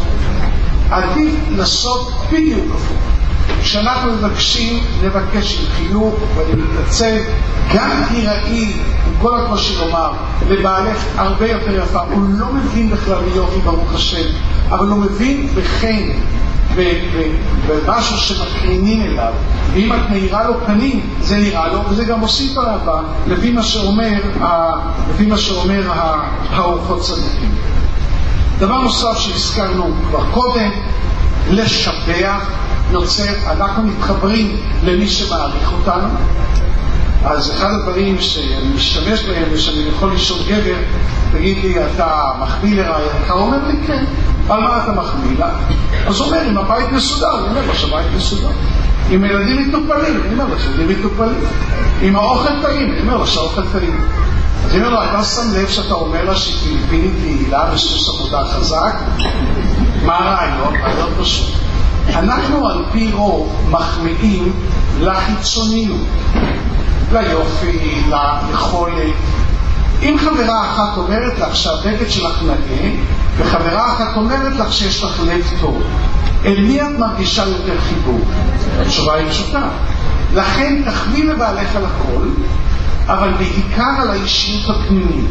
עדיף 0.89 1.35
לעשות 1.49 2.11
בדיוק 2.31 2.65
הפוך. 2.75 2.97
כשאנחנו 3.61 4.11
מבקשים, 4.13 4.83
נבקש 5.03 5.59
עם 5.59 5.65
חיוך, 5.75 6.15
ואני 6.35 6.61
מתנצל, 6.61 7.17
גם 7.75 8.03
תיראי, 8.09 8.73
עם 9.07 9.13
כל 9.21 9.39
הקושי 9.39 9.75
לומר, 9.77 10.11
לבעלך 10.49 10.97
הרבה 11.17 11.47
יותר 11.47 11.75
יפה. 11.75 11.99
הוא 11.99 12.23
לא 12.29 12.45
מבין 12.53 12.89
בכלל 12.89 13.23
ביופי, 13.23 13.59
ברוך 13.59 13.93
השם, 13.93 14.25
אבל 14.69 14.87
הוא 14.87 14.99
מבין 14.99 15.47
בחן, 15.55 16.09
במשהו 17.67 18.17
שמקרינים 18.17 19.01
אליו, 19.01 19.33
ואם 19.73 19.93
את 19.93 20.09
מאירה 20.09 20.43
לו 20.43 20.53
פנים, 20.65 21.09
זה 21.21 21.37
נראה 21.37 21.73
לו, 21.73 21.79
וזה 21.89 22.05
גם 22.05 22.19
מוסיף 22.19 22.57
על 22.57 22.65
הבא, 22.65 23.01
לפי 23.27 23.51
מה 23.51 23.63
שאומר, 23.63 24.19
לפי 25.13 25.25
מה 25.25 25.37
שאומר 25.37 25.91
האורחות 26.49 27.01
צדיקים. 27.01 27.51
דבר 28.59 28.81
נוסף 28.81 29.17
שהזכרנו 29.17 29.93
כבר 30.09 30.23
קודם, 30.31 30.69
לשבח 31.49 32.49
יוצר, 32.91 33.33
אנחנו 33.47 33.83
מתחברים 33.83 34.57
למי 34.83 35.07
שמעריך 35.07 35.73
אותנו. 35.73 36.07
אז 37.25 37.51
אחד 37.51 37.69
הדברים 37.73 38.21
שאני 38.21 38.73
משתמש 38.75 39.23
בהם 39.23 39.43
ושאני 39.51 39.83
יכול 39.95 40.13
לשאול 40.13 40.39
גבר, 40.47 40.75
תגיד 41.31 41.57
לי, 41.63 41.85
אתה 41.85 42.31
מחמיא 42.39 42.75
לרעייתך? 42.75 43.31
הוא 43.31 43.41
אומר 43.41 43.67
לי, 43.67 43.87
כן. 43.87 44.03
על 44.49 44.59
מה 44.61 44.83
אתה 44.83 44.91
מחמיא 44.91 45.39
לה? 45.39 45.49
אז 46.07 46.19
הוא 46.19 46.27
אומר, 46.27 46.41
אם 46.49 46.57
הבית 46.57 46.91
מסודר, 46.91 47.39
אני 47.39 47.47
אומר 47.47 47.67
לו 47.67 47.75
שהבית 47.75 48.07
מסודר. 48.15 48.49
אם 49.11 49.23
הילדים 49.23 49.69
מטופלים, 49.69 50.21
אני 50.25 50.33
אומר 50.33 50.45
לו 50.53 50.59
שהילדים 50.59 50.99
מטופלים. 50.99 51.43
אם 52.01 52.15
האוכל 52.15 52.61
טעים, 52.61 52.91
אני 52.91 53.01
אומר 53.01 53.17
לו 53.17 53.27
שהאוכל 53.27 53.61
טעים. 53.71 54.07
אז 54.65 54.71
אני 54.71 54.85
אומר 54.85 54.89
לו, 54.89 55.03
אתה 55.03 55.23
שם 55.23 55.41
לב 55.53 55.67
שאתה 55.67 55.93
אומר 55.93 56.25
לה 56.25 56.35
שהיא 56.35 56.77
פיליפינית 56.89 57.13
יעילה 57.23 57.69
וסוס 57.73 58.09
עבודה 58.09 58.43
חזק? 58.45 58.95
מה 60.05 60.17
הרעיון? 60.17 60.75
רעיון 60.81 61.09
פשוט. 61.21 61.49
אנחנו 62.09 62.67
על 62.67 62.85
פי 62.91 63.11
רוב 63.13 63.67
מחמיאים 63.69 64.53
לחיצוניות, 64.99 66.07
ליופי, 67.11 68.03
ליכולת. 68.09 69.13
אם 70.03 70.17
חברה 70.19 70.61
אחת 70.61 70.97
אומרת 70.97 71.39
לך 71.39 71.55
שהבגד 71.55 72.09
שלך 72.09 72.43
נאה, 72.43 72.91
וחברה 73.37 73.93
אחת 73.93 74.15
אומרת 74.15 74.55
לך 74.55 74.73
שיש 74.73 75.03
לך 75.03 75.21
לב 75.27 75.51
טוב, 75.61 75.83
אל 76.45 76.61
מי 76.61 76.81
את 76.81 76.99
מרגישה 76.99 77.45
יותר 77.45 77.81
חיבור? 77.81 78.19
התשובה 78.81 79.13
היא 79.13 79.29
פשוטה. 79.29 79.67
לכן 80.33 80.81
תחמיא 80.85 81.23
לבעלך 81.23 81.75
על 81.75 81.83
הכל, 81.85 82.27
אבל 83.07 83.33
בעיקר 83.33 84.01
על 84.01 84.09
האישיות 84.09 84.75
הפנימית. 84.75 85.29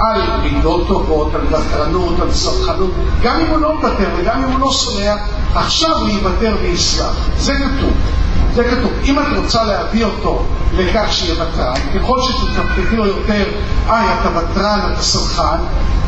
על 0.00 0.20
מידות 0.42 0.88
טובות, 0.88 1.34
על 1.34 1.40
ותרנות, 1.46 2.20
על 2.20 2.32
סלחנות, 2.32 2.90
גם 3.22 3.40
אם 3.40 3.46
הוא 3.46 3.58
לא 3.58 3.76
מוותר 3.76 4.08
וגם 4.16 4.44
אם 4.44 4.52
הוא 4.52 4.60
לא 4.60 4.72
סולח, 4.72 5.18
עכשיו 5.54 5.96
הוא 5.96 6.08
יוותר 6.08 6.56
ויסלח. 6.62 7.28
זה 7.38 7.54
כתוב. 7.54 7.92
זה 8.54 8.64
כתוב. 8.64 8.92
אם 9.04 9.18
את 9.18 9.24
רוצה 9.36 9.64
להביא 9.64 10.04
אותו 10.04 10.46
לכך 10.72 11.06
שיהיה 11.10 11.34
ותרן, 11.42 11.74
ככל 11.94 12.20
שתתקפקפי 12.22 12.96
לו 12.96 13.06
יותר, 13.06 13.44
איי, 13.88 14.06
אתה 14.20 14.28
ותרן, 14.38 14.80
אתה 14.92 15.02
סלחן, 15.02 15.58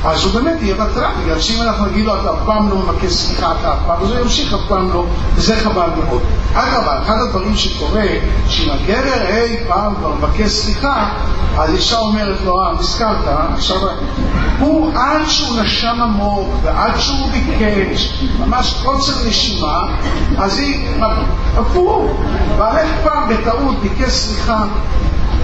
אז 0.04 0.24
הוא 0.24 0.32
באמת 0.32 0.62
יהיה 0.62 0.74
ותרן, 0.74 1.12
בגלל 1.22 1.40
שאם 1.40 1.62
אנחנו 1.62 1.86
נגיד 1.86 2.04
לו, 2.04 2.20
אתה 2.20 2.30
אף 2.30 2.38
פעם 2.46 2.70
לא 2.70 2.76
מבקש 2.76 3.12
סליחה, 3.12 3.52
אתה 3.60 3.72
אף 3.72 3.78
פעם, 3.86 4.02
אז 4.02 4.10
הוא 4.10 4.20
ימשיך 4.20 4.54
אף 4.54 4.60
פעם 4.68 4.92
לא, 4.92 5.06
וזה 5.34 5.56
חבל 5.56 5.90
מאוד. 6.04 6.22
אגב, 6.54 6.82
אחד 7.02 7.14
הדברים 7.26 7.56
שקורה, 7.56 8.06
שאם 8.48 8.70
הגבר 8.70 9.26
אי 9.28 9.56
פעם 9.68 9.94
כבר 9.94 10.14
מבקש 10.14 10.50
סליחה, 10.50 11.08
אז 11.58 11.74
אישה 11.74 11.98
אומרת 11.98 12.38
לו, 12.44 12.62
אה, 12.62 12.72
נזכרת, 12.78 13.24
עכשיו, 13.54 13.76
הוא 14.58 14.92
עד 14.94 15.28
שהוא 15.28 15.60
נשם 15.60 16.00
עמוק, 16.02 16.48
ועד 16.62 16.98
שהוא 16.98 17.28
ביקש, 17.32 18.24
ממש 18.38 18.74
קוצר 18.84 19.12
נשימה, 19.28 19.86
אז 20.38 20.58
היא, 20.58 20.88
הפוך, 21.56 22.10
בעלך 22.58 22.90
פעם 23.04 23.28
בטעות 23.28 23.80
ביקש 23.82 24.12
סליחה, 24.12 24.64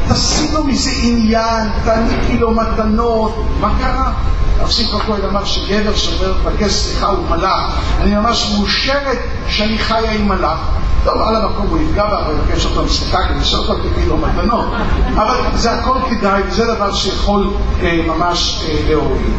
תשים 0.08 0.54
לו 0.54 0.64
מזה 0.64 0.90
עניין, 1.02 1.68
תעניקי 1.84 2.38
לו 2.38 2.50
מתנות, 2.50 3.44
מה 3.60 3.74
קרה? 3.78 4.12
הרב 4.58 4.70
שמחה 4.70 4.98
כהן 4.98 5.24
אמר 5.30 5.44
שגבר 5.44 5.96
שאומר 5.96 6.34
לבקש 6.38 6.72
סליחה 6.72 7.06
הוא 7.06 7.28
מלאך, 7.30 7.78
אני 8.00 8.14
ממש 8.14 8.52
מאושרת 8.54 9.18
שאני 9.48 9.78
חיה 9.78 10.12
עם 10.12 10.28
מלאך. 10.28 10.58
טוב, 11.04 11.22
על 11.22 11.36
המקום 11.36 11.66
הוא 11.66 11.78
יפגע 11.78 12.06
בה 12.06 12.28
ויבקש 12.28 12.66
אותם 12.66 12.88
סליחה 12.88 13.18
כדי 13.28 13.44
שאותו 13.44 13.74
תביא 13.74 14.06
לו 14.06 14.16
מתנות. 14.16 14.66
אבל 15.14 15.40
זה 15.54 15.72
הכל 15.72 15.98
כדאי, 16.10 16.42
וזה 16.48 16.74
דבר 16.74 16.94
שיכול 16.94 17.50
אה, 17.82 18.00
ממש 18.06 18.64
אה, 18.68 18.74
להוריד. 18.88 19.32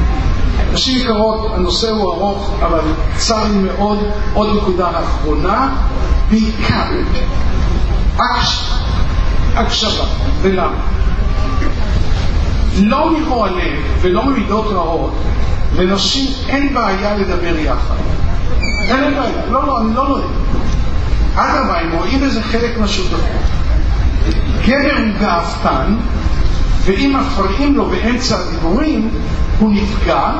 נשים 0.73 0.97
יקרות, 0.97 1.52
הנושא 1.54 1.89
הוא 1.89 2.13
ארוך, 2.13 2.54
אבל 2.62 2.80
צר 3.17 3.43
לי 3.43 3.58
מאוד. 3.58 3.99
עוד 4.34 4.58
נקודה 4.58 4.89
אחרונה, 4.89 5.76
בעיקר 6.30 6.84
הקשבה. 9.56 10.06
ולמה? 10.42 10.80
לא 12.82 13.20
מרוע 13.20 13.50
לב 13.50 13.84
ולא 14.02 14.26
ממידות 14.26 14.66
רעות, 14.72 15.13
לנשים 15.78 16.32
אין 16.48 16.74
בעיה 16.74 17.18
לדבר 17.18 17.58
יחד. 17.58 17.96
אין 18.82 19.13
בעיה. 19.13 19.46
לא, 19.50 19.68
לא, 19.68 19.82
אני 19.82 19.96
לא 19.96 20.08
נוהג. 20.08 20.24
אדרבה, 21.36 21.80
הם 21.80 21.92
רואים 21.92 22.22
בזה 22.22 22.42
חלק 22.44 22.78
מהשותפות. 22.78 23.20
גבר 24.66 24.98
הוא 24.98 25.20
גאוותן, 25.22 25.96
ואם 26.86 27.16
מפריעים 27.20 27.76
לו 27.76 27.86
באמצע 27.89 28.38
הדיבורים, 28.38 29.10
הוא 29.60 29.72
נפגע 29.74 30.32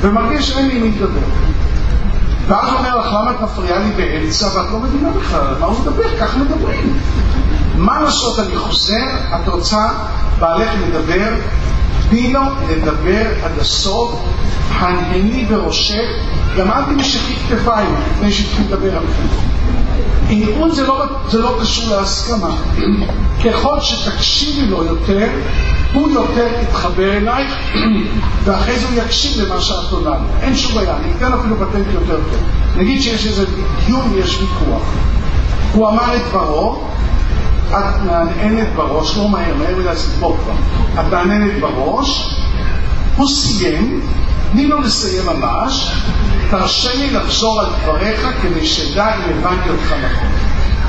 ומרגיש 0.00 0.48
שאין 0.48 0.68
לי 0.68 0.78
מי 0.78 0.90
לדבר. 0.90 1.20
ואז 2.46 2.68
הוא 2.68 2.78
אומר 2.78 2.96
לך, 2.96 3.06
למה 3.06 3.30
את 3.30 3.40
מפריעה 3.40 3.78
לי 3.78 3.90
באמצע 3.96 4.46
ואת 4.46 4.70
לא 4.72 4.78
מבינה 4.78 5.10
בכלל, 5.10 5.54
מה 5.60 5.66
הוא 5.66 5.80
מדבר? 5.80 6.16
כך 6.20 6.36
מדברים. 6.36 6.98
מה 7.76 8.02
לעשות, 8.02 8.38
אני 8.38 8.56
חוזר, 8.56 9.06
את 9.34 9.48
רוצה 9.48 9.88
בעלך 10.38 10.68
לדבר, 10.88 11.34
תני 12.10 12.32
לו 12.32 12.40
לדבר 12.70 13.26
עד 13.44 13.58
הסוף, 13.60 14.20
הנהני 14.70 15.44
בראשך, 15.44 16.04
גם 16.58 16.70
אל 16.70 16.82
תמשכי 16.84 17.34
כתפיים 17.48 17.94
לפני 18.10 18.32
שהתחיל 18.32 18.64
לדבר 18.68 18.96
עליכם. 18.96 19.26
זה, 20.70 20.86
לא, 20.86 21.04
זה 21.30 21.38
לא 21.38 21.58
קשור 21.60 21.96
להסכמה. 21.96 22.56
ככל 23.44 23.80
שתקשיבי 23.80 24.66
לו 24.66 24.84
יותר, 24.84 25.28
הוא 25.92 26.10
יותר 26.10 26.46
יתחבר 26.62 27.12
אלייך, 27.16 27.54
ואחרי 28.44 28.78
זה 28.78 28.86
הוא 28.86 29.02
יקשיב 29.04 29.42
למה 29.42 29.60
שאת 29.60 29.92
עונה 29.92 30.10
לו. 30.10 30.16
אין 30.40 30.56
שום 30.56 30.74
בעיה, 30.74 30.96
אני 30.96 31.12
אתן 31.16 31.32
אפילו 31.32 31.56
פטנט 31.56 31.86
יותר 31.94 32.16
טוב. 32.16 32.42
נגיד 32.76 33.02
שיש 33.02 33.26
איזה 33.26 33.44
דיון, 33.86 34.12
יש 34.16 34.38
ויכוח. 34.40 34.82
הוא 35.72 35.88
אמר 35.88 36.16
את 36.16 36.20
דברו, 36.28 36.84
את 37.70 38.02
מהנהנת 38.04 38.68
בראש, 38.76 39.16
לא 39.16 39.28
מהר, 39.28 39.54
מהר 39.54 39.76
מדי 39.76 39.96
סיפור 39.96 40.36
כבר. 40.44 40.54
את 41.00 41.12
מהנהנת 41.12 41.60
בראש, 41.60 42.36
הוא 43.16 43.28
סיים, 43.28 44.00
תני 44.52 44.66
לו 44.66 44.80
לסיים 44.80 45.26
ממש, 45.26 45.90
תרשה 46.50 46.94
לי 46.94 47.10
לחזור 47.10 47.60
על 47.60 47.66
דבריך 47.82 48.28
כדי 48.42 48.66
שדע 48.66 49.14
אם 49.14 49.38
הבנתי 49.38 49.70
אותך 49.70 49.92
נכון. 49.92 50.28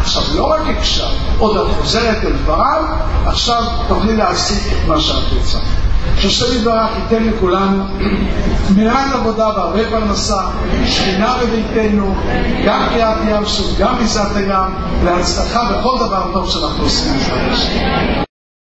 עכשיו, 0.02 0.24
לא 0.36 0.46
רק 0.46 0.62
הקשב, 0.78 1.08
עוד 1.40 1.58
את 1.58 1.76
חוזרת 1.80 2.24
אל 2.24 2.34
דבריו, 2.44 2.84
עכשיו 3.26 3.64
תוכלי 3.88 4.16
להשיג 4.16 4.74
את 4.74 4.88
מה 4.88 5.00
שאת 5.02 5.34
רוצה. 5.38 5.58
שהשם 6.18 6.46
יתברך 6.58 6.90
ייתן 6.98 7.24
לכולנו 7.24 7.84
מעט 8.76 9.14
עבודה 9.14 9.48
והרבה 9.48 9.90
פרנסה, 9.90 10.42
שכינה 10.86 11.38
בביתנו, 11.44 12.16
גם 12.66 12.88
קריאת 12.90 13.18
ים 13.28 13.46
סוף, 13.46 13.80
גם 13.80 13.98
ביזת 13.98 14.36
הים, 14.36 14.76
להצלחה 15.04 15.72
בכל 15.72 15.98
דבר 16.00 16.24
טוב 16.34 16.50
שאנחנו 16.50 16.84
עושים. 16.84 18.27